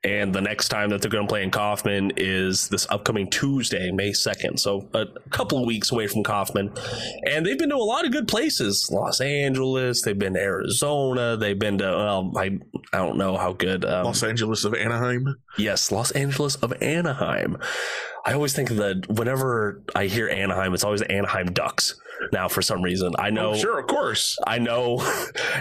and 0.07 0.33
the 0.33 0.39
next 0.39 0.69
time 0.69 0.89
that 0.91 1.01
they're 1.01 1.11
going 1.11 1.27
to 1.27 1.29
play 1.29 1.43
in 1.43 1.51
Kauffman 1.51 2.13
is 2.15 2.69
this 2.69 2.87
upcoming 2.89 3.29
Tuesday, 3.29 3.91
May 3.91 4.11
2nd. 4.11 4.57
So 4.57 4.87
a 4.93 5.05
couple 5.31 5.59
of 5.59 5.65
weeks 5.65 5.91
away 5.91 6.07
from 6.07 6.23
Kauffman. 6.23 6.71
And 7.25 7.45
they've 7.45 7.59
been 7.59 7.71
to 7.71 7.75
a 7.75 7.77
lot 7.77 8.05
of 8.05 8.13
good 8.13 8.27
places 8.27 8.89
Los 8.89 9.19
Angeles, 9.19 10.03
they've 10.03 10.17
been 10.17 10.35
to 10.35 10.39
Arizona, 10.39 11.35
they've 11.35 11.59
been 11.59 11.79
to, 11.79 11.83
well, 11.83 12.31
I, 12.37 12.57
I 12.93 12.99
don't 12.99 13.17
know 13.17 13.35
how 13.35 13.51
good. 13.51 13.83
Um, 13.83 14.05
Los 14.05 14.23
Angeles 14.23 14.63
of 14.63 14.73
Anaheim? 14.73 15.35
Yes, 15.57 15.91
Los 15.91 16.11
Angeles 16.11 16.55
of 16.55 16.73
Anaheim. 16.81 17.57
I 18.27 18.33
always 18.33 18.53
think 18.53 18.71
that 18.71 19.07
whenever 19.09 19.81
I 19.95 20.07
hear 20.07 20.27
Anaheim, 20.27 20.73
it's 20.73 20.83
always 20.83 21.01
Anaheim 21.01 21.53
Ducks 21.53 21.95
now 22.33 22.49
for 22.49 22.61
some 22.61 22.81
reason. 22.81 23.13
I 23.17 23.29
know. 23.29 23.51
Oh, 23.51 23.55
sure, 23.55 23.79
of 23.79 23.87
course. 23.87 24.37
I 24.45 24.59
know. 24.59 24.97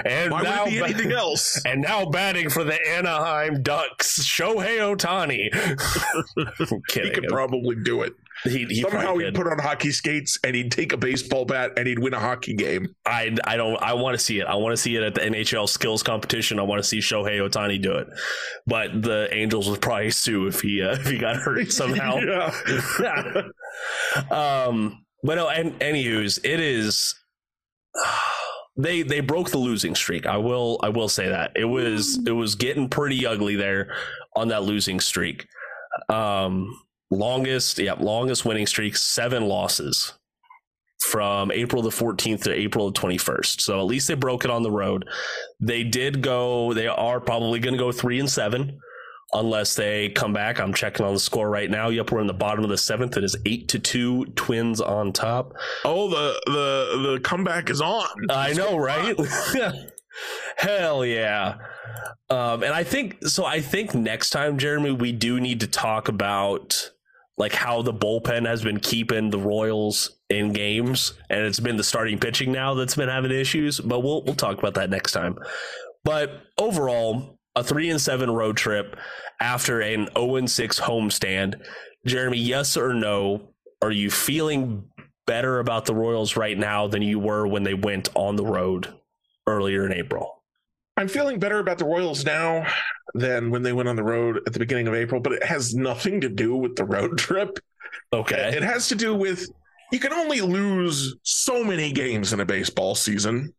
And 0.04 0.30
Why 0.30 0.42
now, 0.42 0.64
would 0.64 0.72
it 0.72 0.76
be 0.76 0.82
anything 0.82 1.12
else? 1.12 1.62
And 1.66 1.82
now 1.82 2.06
batting 2.06 2.50
for 2.50 2.64
the 2.64 2.78
Anaheim 2.88 3.62
Ducks, 3.62 4.18
Shohei 4.20 4.78
Ohtani. 4.78 5.48
he 6.92 7.10
could 7.10 7.28
probably 7.28 7.76
do 7.76 8.02
it. 8.02 8.14
He, 8.44 8.64
he 8.66 8.82
Somehow 8.82 9.16
he'd 9.16 9.24
could. 9.26 9.34
put 9.34 9.46
on 9.46 9.58
hockey 9.58 9.90
skates 9.90 10.38
and 10.44 10.54
he'd 10.54 10.70
take 10.70 10.92
a 10.92 10.96
baseball 10.96 11.44
bat 11.46 11.72
and 11.76 11.86
he'd 11.86 11.98
win 11.98 12.12
a 12.14 12.20
hockey 12.20 12.54
game. 12.54 12.94
I 13.06 13.34
I 13.44 13.56
don't 13.56 13.76
I 13.82 13.94
want 13.94 14.14
to 14.16 14.22
see 14.22 14.40
it. 14.40 14.46
I 14.46 14.54
want 14.56 14.72
to 14.72 14.76
see 14.76 14.94
it 14.96 15.02
at 15.02 15.14
the 15.14 15.22
NHL 15.22 15.68
skills 15.68 16.02
competition. 16.02 16.58
I 16.58 16.62
want 16.62 16.82
to 16.82 16.88
see 16.88 16.98
Shohei 16.98 17.38
Ohtani 17.40 17.80
do 17.82 17.92
it. 17.94 18.08
But 18.66 19.02
the 19.02 19.28
Angels 19.32 19.70
would 19.70 19.80
probably 19.80 20.10
sue 20.10 20.46
if 20.46 20.60
he 20.60 20.82
uh, 20.82 20.92
if 21.00 21.06
he 21.08 21.18
got 21.18 21.36
hurt 21.36 21.72
somehow. 21.72 22.18
yeah. 22.18 23.42
um, 24.30 25.04
but 25.22 25.36
no, 25.36 25.48
and 25.48 25.78
anywho's, 25.80 26.38
it 26.44 26.60
is. 26.60 27.14
They 28.78 29.00
they 29.00 29.20
broke 29.20 29.48
the 29.52 29.56
losing 29.56 29.94
streak. 29.94 30.26
I 30.26 30.36
will 30.36 30.78
I 30.82 30.90
will 30.90 31.08
say 31.08 31.30
that 31.30 31.52
it 31.56 31.64
was 31.64 32.18
it 32.26 32.32
was 32.32 32.56
getting 32.56 32.90
pretty 32.90 33.24
ugly 33.24 33.56
there 33.56 33.96
on 34.34 34.48
that 34.48 34.64
losing 34.64 35.00
streak. 35.00 35.46
Um, 36.10 36.78
longest 37.10 37.78
yeah 37.78 37.92
longest 37.92 38.44
winning 38.44 38.66
streak 38.66 38.96
seven 38.96 39.46
losses 39.46 40.14
from 40.98 41.52
April 41.52 41.82
the 41.82 41.90
14th 41.90 42.44
to 42.44 42.52
April 42.52 42.90
the 42.90 42.98
21st. 42.98 43.60
So 43.60 43.78
at 43.78 43.86
least 43.86 44.08
they 44.08 44.14
broke 44.14 44.44
it 44.44 44.50
on 44.50 44.62
the 44.62 44.70
road. 44.70 45.06
They 45.60 45.84
did 45.84 46.22
go. 46.22 46.72
They 46.72 46.88
are 46.88 47.20
probably 47.20 47.60
going 47.60 47.74
to 47.74 47.78
go 47.78 47.92
three 47.92 48.18
and 48.18 48.28
seven 48.28 48.80
unless 49.32 49.74
they 49.74 50.08
come 50.10 50.32
back. 50.32 50.58
I'm 50.58 50.72
checking 50.72 51.04
on 51.04 51.14
the 51.14 51.20
score 51.20 51.48
right 51.48 51.70
now. 51.70 51.88
Yep, 51.88 52.12
we're 52.12 52.20
in 52.20 52.26
the 52.26 52.34
bottom 52.34 52.64
of 52.64 52.70
the 52.70 52.78
seventh. 52.78 53.16
It 53.16 53.24
is 53.24 53.36
eight 53.44 53.68
to 53.68 53.78
two. 53.78 54.24
Twins 54.36 54.80
on 54.80 55.12
top. 55.12 55.54
Oh, 55.84 56.08
the 56.08 56.40
the 56.46 57.12
the 57.12 57.20
comeback 57.20 57.70
is 57.70 57.80
on. 57.80 58.08
I 58.30 58.52
know, 58.52 58.76
right? 58.76 59.16
Hell 60.56 61.04
yeah. 61.04 61.56
Um, 62.30 62.62
and 62.62 62.72
I 62.72 62.82
think 62.82 63.24
so. 63.26 63.44
I 63.44 63.60
think 63.60 63.94
next 63.94 64.30
time, 64.30 64.58
Jeremy, 64.58 64.92
we 64.92 65.12
do 65.12 65.40
need 65.40 65.60
to 65.60 65.66
talk 65.66 66.08
about 66.08 66.90
like 67.38 67.52
how 67.52 67.82
the 67.82 67.92
bullpen 67.92 68.46
has 68.46 68.62
been 68.62 68.80
keeping 68.80 69.30
the 69.30 69.38
Royals 69.38 70.16
in 70.30 70.52
games, 70.52 71.14
and 71.28 71.44
it's 71.44 71.60
been 71.60 71.76
the 71.76 71.84
starting 71.84 72.18
pitching 72.18 72.50
now 72.52 72.74
that's 72.74 72.96
been 72.96 73.08
having 73.08 73.30
issues. 73.30 73.78
But 73.80 74.00
we'll 74.00 74.22
we'll 74.22 74.34
talk 74.34 74.58
about 74.58 74.74
that 74.74 74.90
next 74.90 75.12
time. 75.12 75.38
But 76.04 76.42
overall, 76.58 77.38
a 77.54 77.64
three 77.64 77.90
and 77.90 78.00
seven 78.00 78.30
road 78.30 78.56
trip 78.56 78.96
after 79.40 79.80
an 79.80 80.08
0 80.16 80.36
and 80.36 80.50
six 80.50 80.80
homestand. 80.80 81.60
Jeremy, 82.06 82.38
yes 82.38 82.76
or 82.76 82.94
no? 82.94 83.48
Are 83.82 83.90
you 83.90 84.10
feeling 84.10 84.84
better 85.26 85.58
about 85.58 85.84
the 85.84 85.94
Royals 85.94 86.36
right 86.36 86.56
now 86.56 86.86
than 86.86 87.02
you 87.02 87.18
were 87.18 87.46
when 87.46 87.64
they 87.64 87.74
went 87.74 88.08
on 88.14 88.36
the 88.36 88.44
road 88.44 88.94
earlier 89.46 89.84
in 89.84 89.92
April? 89.92 90.35
I'm 90.96 91.08
feeling 91.08 91.38
better 91.38 91.58
about 91.58 91.78
the 91.78 91.84
Royals 91.84 92.24
now 92.24 92.66
than 93.14 93.50
when 93.50 93.62
they 93.62 93.72
went 93.72 93.88
on 93.88 93.96
the 93.96 94.02
road 94.02 94.40
at 94.46 94.52
the 94.52 94.58
beginning 94.58 94.88
of 94.88 94.94
April, 94.94 95.20
but 95.20 95.32
it 95.32 95.44
has 95.44 95.74
nothing 95.74 96.20
to 96.22 96.28
do 96.28 96.56
with 96.56 96.76
the 96.76 96.84
road 96.84 97.18
trip. 97.18 97.58
Okay. 98.12 98.52
It 98.56 98.62
has 98.62 98.88
to 98.88 98.94
do 98.94 99.14
with 99.14 99.46
you 99.92 99.98
can 100.00 100.12
only 100.12 100.40
lose 100.40 101.14
so 101.22 101.62
many 101.62 101.92
games 101.92 102.32
in 102.32 102.40
a 102.40 102.44
baseball 102.46 102.94
season. 102.94 103.52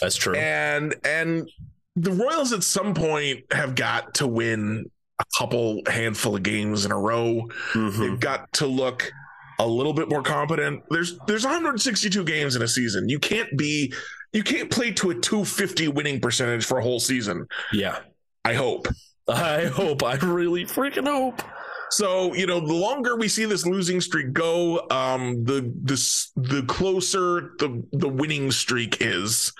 That's 0.00 0.16
true. 0.16 0.34
And 0.36 0.94
and 1.04 1.48
the 1.96 2.12
Royals 2.12 2.52
at 2.52 2.62
some 2.62 2.94
point 2.94 3.40
have 3.52 3.74
got 3.74 4.14
to 4.14 4.26
win 4.26 4.90
a 5.20 5.24
couple 5.38 5.80
handful 5.88 6.36
of 6.36 6.42
games 6.42 6.84
in 6.84 6.92
a 6.92 6.98
row. 6.98 7.48
Mhm. 7.72 7.98
They've 7.98 8.20
got 8.20 8.52
to 8.54 8.66
look 8.66 9.10
a 9.58 9.66
little 9.66 9.92
bit 9.92 10.08
more 10.08 10.22
competent. 10.22 10.82
There's 10.90 11.18
there's 11.26 11.44
162 11.44 12.24
games 12.24 12.56
in 12.56 12.62
a 12.62 12.68
season. 12.68 13.08
You 13.08 13.18
can't 13.18 13.56
be 13.56 13.92
you 14.32 14.42
can't 14.42 14.70
play 14.70 14.92
to 14.92 15.10
a 15.10 15.14
250 15.14 15.88
winning 15.88 16.20
percentage 16.20 16.64
for 16.64 16.78
a 16.78 16.82
whole 16.82 17.00
season. 17.00 17.46
Yeah. 17.72 17.98
I 18.44 18.54
hope. 18.54 18.88
I 19.28 19.66
hope. 19.66 20.02
I 20.02 20.14
really 20.16 20.64
freaking 20.64 21.06
hope. 21.06 21.42
So 21.90 22.32
you 22.34 22.46
know, 22.46 22.58
the 22.60 22.72
longer 22.72 23.16
we 23.16 23.28
see 23.28 23.44
this 23.44 23.66
losing 23.66 24.00
streak 24.00 24.32
go, 24.32 24.86
um, 24.90 25.44
the 25.44 25.70
this 25.76 26.32
the 26.36 26.62
closer 26.62 27.52
the 27.58 27.84
the 27.92 28.08
winning 28.08 28.50
streak 28.50 28.98
is. 29.00 29.52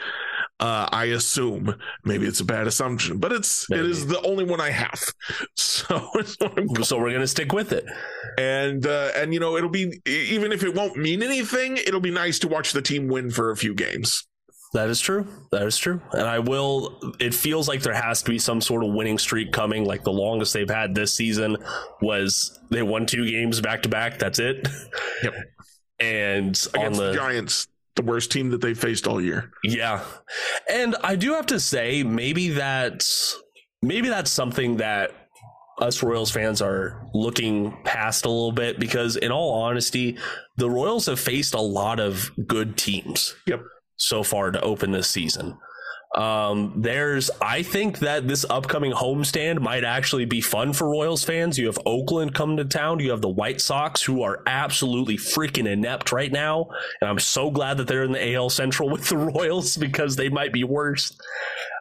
Uh, 0.60 0.88
I 0.92 1.06
assume 1.06 1.74
maybe 2.04 2.24
it's 2.26 2.38
a 2.38 2.44
bad 2.44 2.68
assumption, 2.68 3.18
but 3.18 3.32
it's 3.32 3.68
Maybe. 3.68 3.82
it 3.82 3.90
is 3.90 4.06
the 4.06 4.20
only 4.22 4.44
one 4.44 4.60
I 4.60 4.70
have. 4.70 5.02
So 5.56 6.08
it's 6.14 6.36
what 6.38 6.56
I'm 6.56 6.84
So 6.84 6.98
we're 7.00 7.10
gonna 7.12 7.26
stick 7.26 7.52
with 7.52 7.72
it. 7.72 7.84
and 8.38 8.86
uh, 8.86 9.10
and 9.16 9.34
you 9.34 9.40
know 9.40 9.56
it'll 9.56 9.68
be 9.68 10.00
even 10.06 10.52
if 10.52 10.62
it 10.62 10.74
won't 10.74 10.96
mean 10.96 11.22
anything, 11.22 11.76
it'll 11.78 12.00
be 12.00 12.12
nice 12.12 12.38
to 12.40 12.48
watch 12.48 12.72
the 12.72 12.80
team 12.82 13.08
win 13.08 13.30
for 13.30 13.50
a 13.50 13.56
few 13.56 13.74
games. 13.74 14.26
That 14.74 14.88
is 14.88 15.00
true. 15.00 15.26
That 15.50 15.66
is 15.66 15.76
true. 15.76 16.00
And 16.12 16.22
I 16.22 16.38
will. 16.38 16.98
It 17.20 17.34
feels 17.34 17.68
like 17.68 17.82
there 17.82 17.92
has 17.92 18.22
to 18.22 18.30
be 18.30 18.38
some 18.38 18.60
sort 18.62 18.84
of 18.84 18.92
winning 18.92 19.18
streak 19.18 19.52
coming. 19.52 19.84
Like 19.84 20.02
the 20.02 20.12
longest 20.12 20.54
they've 20.54 20.68
had 20.68 20.94
this 20.94 21.12
season 21.12 21.58
was 22.00 22.58
they 22.70 22.82
won 22.82 23.04
two 23.04 23.28
games 23.30 23.60
back 23.60 23.82
to 23.82 23.88
back. 23.90 24.18
That's 24.18 24.38
it. 24.38 24.66
Yep. 25.22 25.34
And 26.00 26.60
on 26.74 26.80
Against 26.80 26.98
the, 26.98 27.06
the 27.06 27.14
Giants, 27.14 27.68
the 27.94 28.02
worst 28.02 28.32
team 28.32 28.50
that 28.50 28.60
they 28.60 28.74
faced 28.74 29.06
all 29.06 29.20
year. 29.20 29.52
Yeah. 29.62 30.02
And 30.68 30.96
I 31.04 31.14
do 31.14 31.34
have 31.34 31.46
to 31.46 31.60
say, 31.60 32.02
maybe 32.02 32.48
that's 32.48 33.40
maybe 33.82 34.08
that's 34.08 34.30
something 34.32 34.78
that 34.78 35.12
us 35.78 36.02
Royals 36.02 36.30
fans 36.32 36.60
are 36.60 37.06
looking 37.14 37.76
past 37.84 38.24
a 38.24 38.28
little 38.28 38.50
bit 38.50 38.80
because 38.80 39.16
in 39.16 39.30
all 39.30 39.62
honesty, 39.62 40.18
the 40.56 40.68
Royals 40.68 41.06
have 41.06 41.20
faced 41.20 41.54
a 41.54 41.60
lot 41.60 42.00
of 42.00 42.32
good 42.48 42.76
teams 42.76 43.36
Yep. 43.46 43.62
So 44.02 44.22
far 44.22 44.50
to 44.50 44.60
open 44.60 44.90
this 44.90 45.08
season. 45.08 45.56
Um, 46.14 46.74
there's, 46.76 47.30
I 47.40 47.62
think 47.62 48.00
that 48.00 48.28
this 48.28 48.44
upcoming 48.50 48.92
homestand 48.92 49.60
might 49.60 49.82
actually 49.82 50.26
be 50.26 50.42
fun 50.42 50.74
for 50.74 50.90
Royals 50.90 51.24
fans. 51.24 51.58
You 51.58 51.66
have 51.66 51.78
Oakland 51.86 52.34
coming 52.34 52.58
to 52.58 52.66
town. 52.66 53.00
You 53.00 53.10
have 53.12 53.22
the 53.22 53.30
White 53.30 53.62
Sox, 53.62 54.02
who 54.02 54.22
are 54.22 54.42
absolutely 54.46 55.16
freaking 55.16 55.66
inept 55.66 56.12
right 56.12 56.30
now. 56.30 56.68
And 57.00 57.08
I'm 57.08 57.18
so 57.18 57.50
glad 57.50 57.78
that 57.78 57.86
they're 57.86 58.04
in 58.04 58.12
the 58.12 58.34
AL 58.34 58.50
Central 58.50 58.90
with 58.92 59.08
the 59.08 59.16
Royals 59.16 59.76
because 59.76 60.16
they 60.16 60.28
might 60.28 60.52
be 60.52 60.64
worse. 60.64 61.16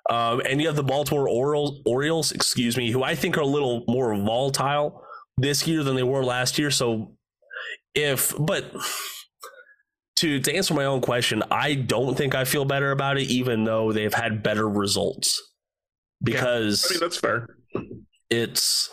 Um, 0.10 0.41
and 0.47 0.62
you 0.62 0.67
have 0.67 0.77
the 0.77 0.84
Baltimore 0.84 1.27
Orioles, 1.27 1.81
Orioles, 1.86 2.31
excuse 2.31 2.77
me, 2.77 2.89
who 2.89 3.03
I 3.03 3.15
think 3.15 3.38
are 3.38 3.41
a 3.41 3.45
little 3.45 3.84
more 3.88 4.15
volatile 4.15 5.03
this 5.38 5.67
year 5.67 5.84
than 5.84 5.95
they 5.95 6.03
were 6.03 6.23
last 6.23 6.57
year. 6.57 6.71
So 6.71 7.17
if, 7.93 8.34
but 8.39 8.71
to 10.21 10.39
to 10.39 10.55
answer 10.55 10.73
my 10.73 10.86
own 10.86 11.01
question, 11.01 11.43
I 11.51 11.73
don't 11.73 12.15
think 12.15 12.36
I 12.36 12.45
feel 12.45 12.65
better 12.65 12.91
about 12.91 13.17
it, 13.17 13.29
even 13.29 13.63
though 13.63 13.91
they've 13.91 14.13
had 14.13 14.43
better 14.43 14.69
results. 14.69 15.41
Because 16.23 16.86
I 16.88 16.93
mean 16.93 16.99
that's 16.99 17.17
fair. 17.17 17.57
it's 18.29 18.89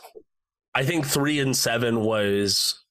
I 0.75 0.85
think 0.85 1.07
three 1.07 1.39
and 1.41 1.55
seven 1.55 2.01
was 2.01 2.83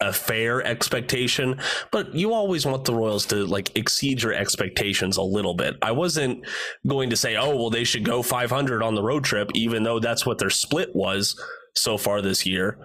a 0.00 0.12
fair 0.12 0.62
expectation, 0.62 1.58
but 1.90 2.14
you 2.14 2.32
always 2.32 2.66
want 2.66 2.84
the 2.84 2.94
Royals 2.94 3.26
to 3.26 3.46
like 3.46 3.76
exceed 3.76 4.22
your 4.22 4.34
expectations 4.34 5.16
a 5.16 5.22
little 5.22 5.54
bit. 5.54 5.74
I 5.82 5.90
wasn't 5.90 6.46
going 6.86 7.10
to 7.10 7.16
say, 7.16 7.36
oh 7.36 7.56
well, 7.56 7.70
they 7.70 7.84
should 7.84 8.04
go 8.04 8.22
500 8.22 8.82
on 8.82 8.94
the 8.94 9.02
road 9.02 9.24
trip, 9.24 9.50
even 9.54 9.82
though 9.82 9.98
that's 9.98 10.24
what 10.24 10.38
their 10.38 10.50
split 10.50 10.94
was 10.94 11.40
so 11.74 11.98
far 11.98 12.22
this 12.22 12.46
year. 12.46 12.78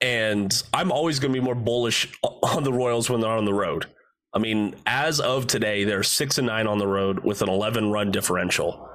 And 0.00 0.62
I'm 0.72 0.92
always 0.92 1.18
going 1.18 1.32
to 1.32 1.40
be 1.40 1.44
more 1.44 1.54
bullish 1.54 2.08
on 2.22 2.62
the 2.62 2.72
Royals 2.72 3.10
when 3.10 3.20
they're 3.20 3.30
on 3.30 3.44
the 3.44 3.54
road. 3.54 3.86
I 4.32 4.38
mean, 4.38 4.76
as 4.86 5.20
of 5.20 5.46
today, 5.46 5.84
they're 5.84 6.02
six 6.02 6.38
and 6.38 6.46
nine 6.46 6.66
on 6.66 6.78
the 6.78 6.86
road 6.86 7.24
with 7.24 7.42
an 7.42 7.48
11 7.48 7.90
run 7.90 8.10
differential 8.10 8.88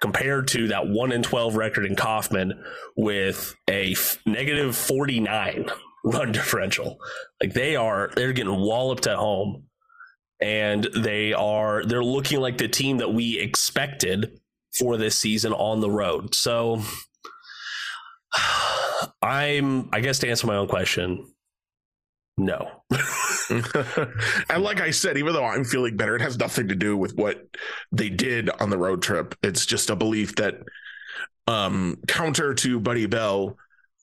compared 0.00 0.48
to 0.48 0.68
that 0.68 0.86
1 0.88 1.12
and 1.12 1.24
12 1.24 1.56
record 1.56 1.84
in 1.84 1.96
Kauffman 1.96 2.62
with 2.96 3.56
a 3.68 3.92
f- 3.92 4.18
negative 4.24 4.76
49 4.76 5.68
run 6.04 6.32
differential. 6.32 6.98
Like 7.42 7.54
they 7.54 7.76
are 7.76 8.10
they're 8.14 8.32
getting 8.32 8.60
walloped 8.60 9.06
at 9.06 9.16
home 9.16 9.64
and 10.40 10.88
they 10.96 11.32
are 11.32 11.84
they're 11.84 12.04
looking 12.04 12.40
like 12.40 12.58
the 12.58 12.68
team 12.68 12.98
that 12.98 13.12
we 13.12 13.38
expected 13.38 14.38
for 14.78 14.96
this 14.96 15.16
season 15.16 15.52
on 15.52 15.80
the 15.80 15.90
road. 15.90 16.34
So 16.34 16.82
I'm 19.22 19.88
I 19.92 20.00
guess 20.00 20.18
to 20.20 20.28
answer 20.28 20.46
my 20.46 20.56
own 20.56 20.68
question, 20.68 21.26
no. 22.38 22.70
and 23.50 24.62
like 24.62 24.80
I 24.80 24.90
said, 24.90 25.18
even 25.18 25.32
though 25.32 25.44
I'm 25.44 25.64
feeling 25.64 25.96
better, 25.96 26.14
it 26.14 26.22
has 26.22 26.38
nothing 26.38 26.68
to 26.68 26.76
do 26.76 26.96
with 26.96 27.14
what 27.16 27.44
they 27.90 28.08
did 28.08 28.48
on 28.48 28.70
the 28.70 28.78
road 28.78 29.02
trip. 29.02 29.34
It's 29.42 29.66
just 29.66 29.90
a 29.90 29.96
belief 29.96 30.36
that, 30.36 30.54
um, 31.48 31.98
counter 32.06 32.54
to 32.54 32.78
Buddy 32.78 33.06
Bell, 33.06 33.56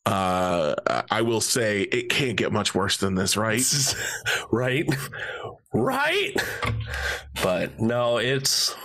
uh, 0.06 0.76
I 1.10 1.22
will 1.22 1.42
say 1.42 1.84
it 1.84 2.10
can't 2.10 2.36
get 2.36 2.52
much 2.52 2.76
worse 2.76 2.98
than 2.98 3.16
this, 3.16 3.38
right? 3.38 3.64
right? 4.52 4.86
Right? 5.74 6.36
But 7.42 7.80
no, 7.80 8.18
it's 8.18 8.76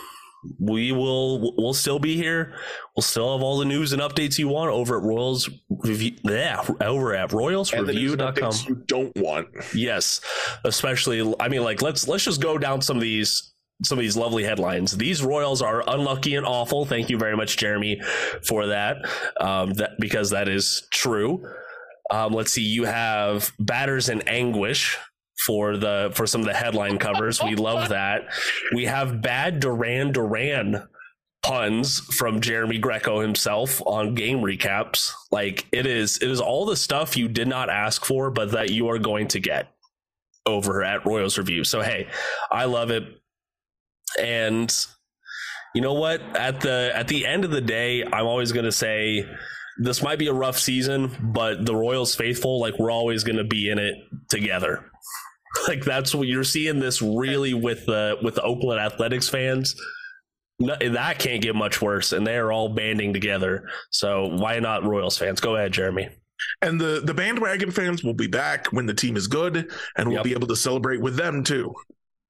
we 0.59 0.92
will 0.92 1.55
we'll 1.57 1.74
still 1.74 1.98
be 1.98 2.16
here. 2.16 2.55
We'll 2.96 3.03
still 3.03 3.33
have 3.37 3.42
all 3.42 3.59
the 3.59 3.64
news 3.64 3.92
and 3.92 4.00
updates 4.00 4.38
you 4.38 4.48
want 4.48 4.70
over 4.70 4.98
at 4.98 5.03
Royals 5.03 5.48
review 5.68 6.12
yeah, 6.24 6.66
over 6.81 7.14
at 7.14 7.31
royalsreview.com. 7.31 8.55
you 8.66 8.83
don't 8.87 9.14
want. 9.16 9.48
Yes, 9.74 10.20
especially 10.64 11.35
I 11.40 11.48
mean 11.48 11.62
like 11.62 11.83
let's 11.83 12.09
let's 12.09 12.24
just 12.24 12.40
go 12.40 12.59
down 12.59 12.81
some 12.81 12.96
of 12.96 13.03
these 13.03 13.53
some 13.83 13.98
of 13.98 14.03
these 14.03 14.16
lovely 14.16 14.44
headlines. 14.44 14.96
These 14.96 15.22
Royals 15.22 15.62
are 15.62 15.83
unlucky 15.88 16.35
and 16.35 16.46
awful. 16.46 16.85
Thank 16.85 17.11
you 17.11 17.18
very 17.18 17.37
much, 17.37 17.57
Jeremy, 17.57 18.00
for 18.46 18.66
that. 18.66 18.96
Um, 19.40 19.72
that 19.74 19.92
because 19.98 20.31
that 20.31 20.48
is 20.48 20.87
true. 20.90 21.46
Um, 22.11 22.33
let's 22.33 22.53
see, 22.53 22.62
you 22.62 22.85
have 22.85 23.53
batters 23.59 24.09
in 24.09 24.22
anguish 24.22 24.98
for 25.46 25.76
the 25.76 26.12
for 26.14 26.26
some 26.26 26.40
of 26.40 26.46
the 26.46 26.55
headline 26.55 26.98
covers. 26.98 27.42
We 27.42 27.57
love 27.57 27.88
that. 27.90 28.29
We 28.74 28.85
have 28.87 29.22
bad 29.22 29.61
Duran 29.61 30.12
Duran 30.12 30.87
puns 31.42 32.00
from 32.00 32.40
Jeremy 32.40 32.79
Greco 32.79 33.20
himself 33.20 33.81
on 33.87 34.14
game 34.14 34.40
recaps. 34.40 35.12
Like 35.31 35.66
it 35.72 35.87
is 35.87 36.18
it 36.18 36.31
is 36.31 36.40
all 36.40 36.66
the 36.66 36.76
stuff 36.76 37.16
you 37.16 37.29
did 37.29 37.48
not 37.48 37.70
ask 37.70 38.05
for, 38.05 38.31
but 38.31 38.53
that 38.53 38.70
you 38.70 38.88
are 38.88 38.98
going 38.98 39.29
to 39.29 39.40
get 39.40 39.68
over 40.46 40.83
at 40.83 41.07
Royals 41.07 41.38
Review. 41.38 41.64
So 41.64 41.81
hey, 41.81 42.09
I 42.50 42.64
love 42.66 42.90
it. 42.90 43.05
And 44.18 44.74
you 45.74 45.81
know 45.81 45.94
what? 45.94 46.20
At 46.37 46.61
the 46.61 46.92
at 46.94 47.09
the 47.09 47.26
end 47.26 47.44
of 47.44 47.50
the 47.50 47.61
day, 47.61 48.05
I'm 48.05 48.26
always 48.26 48.53
gonna 48.53 48.72
say 48.72 49.24
this 49.79 50.03
might 50.03 50.18
be 50.18 50.26
a 50.26 50.33
rough 50.33 50.59
season, 50.59 51.11
but 51.33 51.64
the 51.64 51.74
Royals 51.74 52.14
faithful, 52.14 52.61
like 52.61 52.79
we're 52.79 52.90
always 52.90 53.24
gonna 53.24 53.44
be 53.44 53.70
in 53.70 53.79
it 53.79 53.94
together. 54.29 54.89
Like 55.69 55.85
that's 55.85 56.15
what 56.15 56.29
you're 56.29 56.45
seeing 56.45 56.79
this 56.79 57.03
really 57.03 57.55
with 57.55 57.87
the 57.87 58.17
with 58.23 58.37
the 58.37 58.43
Oakland 58.43 58.81
Athletics 58.81 59.29
fans 59.29 59.75
no, 60.61 60.77
that 60.77 61.19
can't 61.19 61.43
get 61.43 61.57
much 61.57 61.81
worse, 61.81 62.13
and 62.13 62.27
they 62.27 62.37
are 62.37 62.53
all 62.53 62.69
banding 62.69 63.15
together. 63.15 63.69
So 63.91 64.27
why 64.27 64.61
not 64.61 64.85
Royals 64.85 65.17
fans? 65.17 65.41
Go 65.41 65.57
ahead, 65.57 65.73
Jeremy. 65.73 66.11
And 66.61 66.79
the 66.79 67.01
the 67.03 67.15
bandwagon 67.15 67.71
fans 67.71 68.05
will 68.05 68.15
be 68.15 68.27
back 68.27 68.67
when 68.67 68.85
the 68.85 68.95
team 68.95 69.17
is 69.17 69.27
good, 69.27 69.71
and 69.97 70.09
we'll 70.09 70.19
yep. 70.19 70.25
be 70.25 70.33
able 70.33 70.49
to 70.49 70.57
celebrate 70.57 71.01
with 71.01 71.17
them 71.17 71.43
too. 71.43 71.75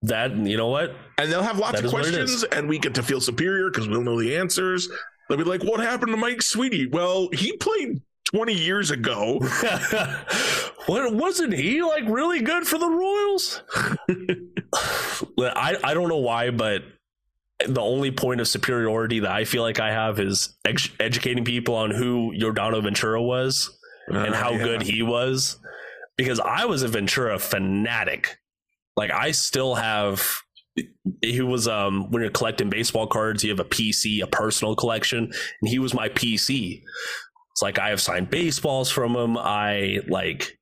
That 0.03 0.35
you 0.35 0.57
know 0.57 0.69
what? 0.69 0.95
And 1.19 1.31
they'll 1.31 1.43
have 1.43 1.59
lots 1.59 1.81
that 1.81 1.85
of 1.85 1.91
questions, 1.91 2.45
and 2.45 2.69
we 2.69 2.79
get 2.79 2.95
to 2.95 3.03
feel 3.03 3.21
superior 3.21 3.69
because 3.69 3.89
we'll 3.89 4.03
know 4.03 4.19
the 4.19 4.37
answers. 4.37 4.89
They'll 5.29 5.39
be 5.39 5.45
like, 5.45 5.65
"What 5.65 5.81
happened 5.81 6.13
to 6.13 6.17
Mike 6.17 6.43
Sweeney?" 6.43 6.87
Well, 6.87 7.29
he 7.33 7.57
played 7.57 8.01
20 8.27 8.53
years 8.53 8.91
ago. 8.91 9.39
what 10.87 11.15
wasn't 11.15 11.53
he 11.53 11.83
like 11.83 12.05
really 12.07 12.41
good 12.41 12.67
for 12.67 12.79
the 12.79 12.89
Royals? 12.89 13.63
I 15.39 15.77
I 15.83 15.95
don't 15.95 16.09
know 16.09 16.19
why, 16.19 16.51
but 16.51 16.83
the 17.67 17.81
only 17.81 18.11
point 18.11 18.41
of 18.41 18.49
superiority 18.49 19.21
that 19.21 19.31
I 19.31 19.45
feel 19.45 19.63
like 19.63 19.81
I 19.81 19.93
have 19.93 20.19
is 20.19 20.57
ex- 20.65 20.91
educating 20.99 21.45
people 21.45 21.75
on 21.75 21.91
who 21.91 22.33
Yordano 22.35 22.83
Ventura 22.83 23.23
was 23.23 23.77
uh, 24.11 24.19
and 24.19 24.35
how 24.35 24.53
yeah. 24.53 24.65
good 24.65 24.83
he 24.83 25.03
was. 25.03 25.59
Because 26.17 26.41
I 26.41 26.67
was 26.67 26.83
a 26.83 26.89
Ventura 26.89 27.39
fanatic. 27.39 28.39
Like 28.97 29.11
I 29.11 29.31
still 29.31 29.75
have 29.75 30.43
he 31.23 31.41
was 31.41 31.67
um 31.69 32.11
when 32.11 32.23
you're 32.23 32.31
collecting 32.31 32.71
baseball 32.71 33.07
cards, 33.07 33.43
you 33.43 33.51
have 33.51 33.61
a 33.61 33.65
PC, 33.65 34.23
a 34.23 34.27
personal 34.27 34.77
collection, 34.77 35.25
and 35.25 35.69
he 35.69 35.79
was 35.79 35.95
my 35.95 36.09
PC. 36.09 36.83
It's 37.53 37.63
like 37.63 37.79
I 37.79 37.91
have 37.91 38.01
signed 38.01 38.31
baseballs 38.31 38.91
from 38.91 39.15
him. 39.15 39.37
I 39.37 40.01
like 40.09 40.59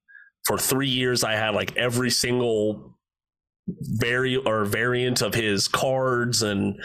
for 0.47 0.59
three 0.59 0.89
years 0.89 1.25
I 1.25 1.35
had 1.35 1.51
like 1.51 1.77
every 1.77 2.11
single 2.11 2.97
vari 3.69 4.37
or 4.37 4.65
variant 4.65 5.21
of 5.23 5.35
his 5.35 5.69
cards 5.69 6.43
and 6.43 6.81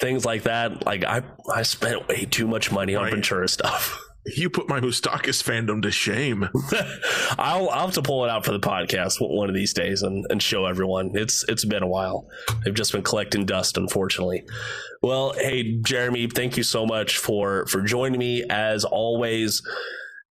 things 0.00 0.24
like 0.24 0.42
that. 0.44 0.84
Like 0.84 1.04
I 1.04 1.22
I 1.52 1.62
spent 1.62 2.08
way 2.08 2.24
too 2.24 2.48
much 2.48 2.72
money 2.72 2.94
on 2.96 3.10
Ventura 3.10 3.48
stuff. 3.48 4.03
You 4.26 4.48
put 4.48 4.68
my 4.68 4.80
Moustakas 4.80 5.42
fandom 5.42 5.82
to 5.82 5.90
shame. 5.90 6.48
I'll 7.38 7.68
I'll 7.68 7.86
have 7.86 7.94
to 7.94 8.02
pull 8.02 8.24
it 8.24 8.30
out 8.30 8.44
for 8.44 8.52
the 8.52 8.60
podcast 8.60 9.16
one 9.20 9.48
of 9.48 9.54
these 9.54 9.74
days 9.74 10.02
and, 10.02 10.24
and 10.30 10.42
show 10.42 10.66
everyone. 10.66 11.10
It's 11.14 11.44
it's 11.48 11.64
been 11.64 11.82
a 11.82 11.88
while. 11.88 12.28
They've 12.64 12.74
just 12.74 12.92
been 12.92 13.02
collecting 13.02 13.44
dust, 13.44 13.76
unfortunately. 13.76 14.44
Well, 15.02 15.34
hey 15.34 15.74
Jeremy, 15.74 16.28
thank 16.28 16.56
you 16.56 16.62
so 16.62 16.86
much 16.86 17.18
for 17.18 17.66
for 17.66 17.82
joining 17.82 18.18
me 18.18 18.44
as 18.48 18.84
always 18.84 19.62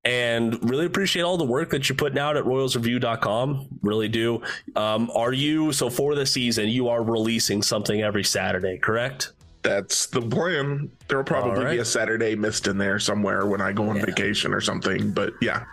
and 0.04 0.58
really 0.68 0.86
appreciate 0.86 1.22
all 1.22 1.36
the 1.36 1.44
work 1.44 1.70
that 1.70 1.88
you're 1.88 1.96
putting 1.96 2.18
out 2.18 2.36
at 2.36 2.44
royalsreview.com 2.44 3.68
really 3.82 4.08
do 4.08 4.42
um, 4.74 5.10
are 5.14 5.32
you 5.32 5.72
so 5.72 5.88
for 5.88 6.14
the 6.14 6.26
season 6.26 6.68
you 6.68 6.88
are 6.88 7.04
releasing 7.04 7.62
something 7.62 8.02
every 8.02 8.24
saturday 8.24 8.76
correct 8.78 9.32
that's 9.62 10.06
the 10.06 10.20
plan 10.20 10.90
there'll 11.08 11.24
probably 11.24 11.64
right. 11.64 11.72
be 11.72 11.78
a 11.78 11.84
saturday 11.84 12.34
missed 12.34 12.66
in 12.66 12.78
there 12.78 12.98
somewhere 12.98 13.46
when 13.46 13.60
i 13.60 13.72
go 13.72 13.88
on 13.88 13.96
yeah. 13.96 14.04
vacation 14.04 14.52
or 14.52 14.60
something 14.60 15.12
but 15.12 15.32
yeah 15.40 15.64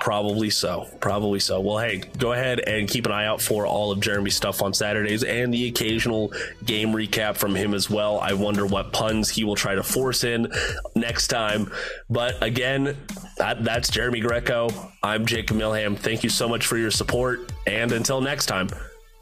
Probably 0.00 0.48
so. 0.48 0.88
Probably 1.00 1.40
so. 1.40 1.60
Well, 1.60 1.78
hey, 1.78 1.98
go 2.18 2.32
ahead 2.32 2.60
and 2.60 2.88
keep 2.88 3.06
an 3.06 3.12
eye 3.12 3.26
out 3.26 3.42
for 3.42 3.66
all 3.66 3.92
of 3.92 4.00
Jeremy's 4.00 4.34
stuff 4.34 4.62
on 4.62 4.72
Saturdays 4.72 5.24
and 5.24 5.52
the 5.52 5.68
occasional 5.68 6.32
game 6.64 6.88
recap 6.92 7.36
from 7.36 7.54
him 7.54 7.74
as 7.74 7.90
well. 7.90 8.18
I 8.18 8.32
wonder 8.32 8.64
what 8.66 8.92
puns 8.92 9.28
he 9.28 9.44
will 9.44 9.56
try 9.56 9.74
to 9.74 9.82
force 9.82 10.24
in 10.24 10.50
next 10.94 11.28
time. 11.28 11.70
But 12.08 12.42
again, 12.42 12.96
that, 13.36 13.62
that's 13.62 13.90
Jeremy 13.90 14.20
Greco. 14.20 14.70
I'm 15.02 15.26
Jacob 15.26 15.58
Milham. 15.58 15.98
Thank 15.98 16.24
you 16.24 16.30
so 16.30 16.48
much 16.48 16.66
for 16.66 16.78
your 16.78 16.90
support. 16.90 17.52
And 17.66 17.92
until 17.92 18.20
next 18.20 18.46
time, 18.46 18.68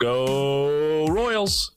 go 0.01 1.09
Royals. 1.09 1.73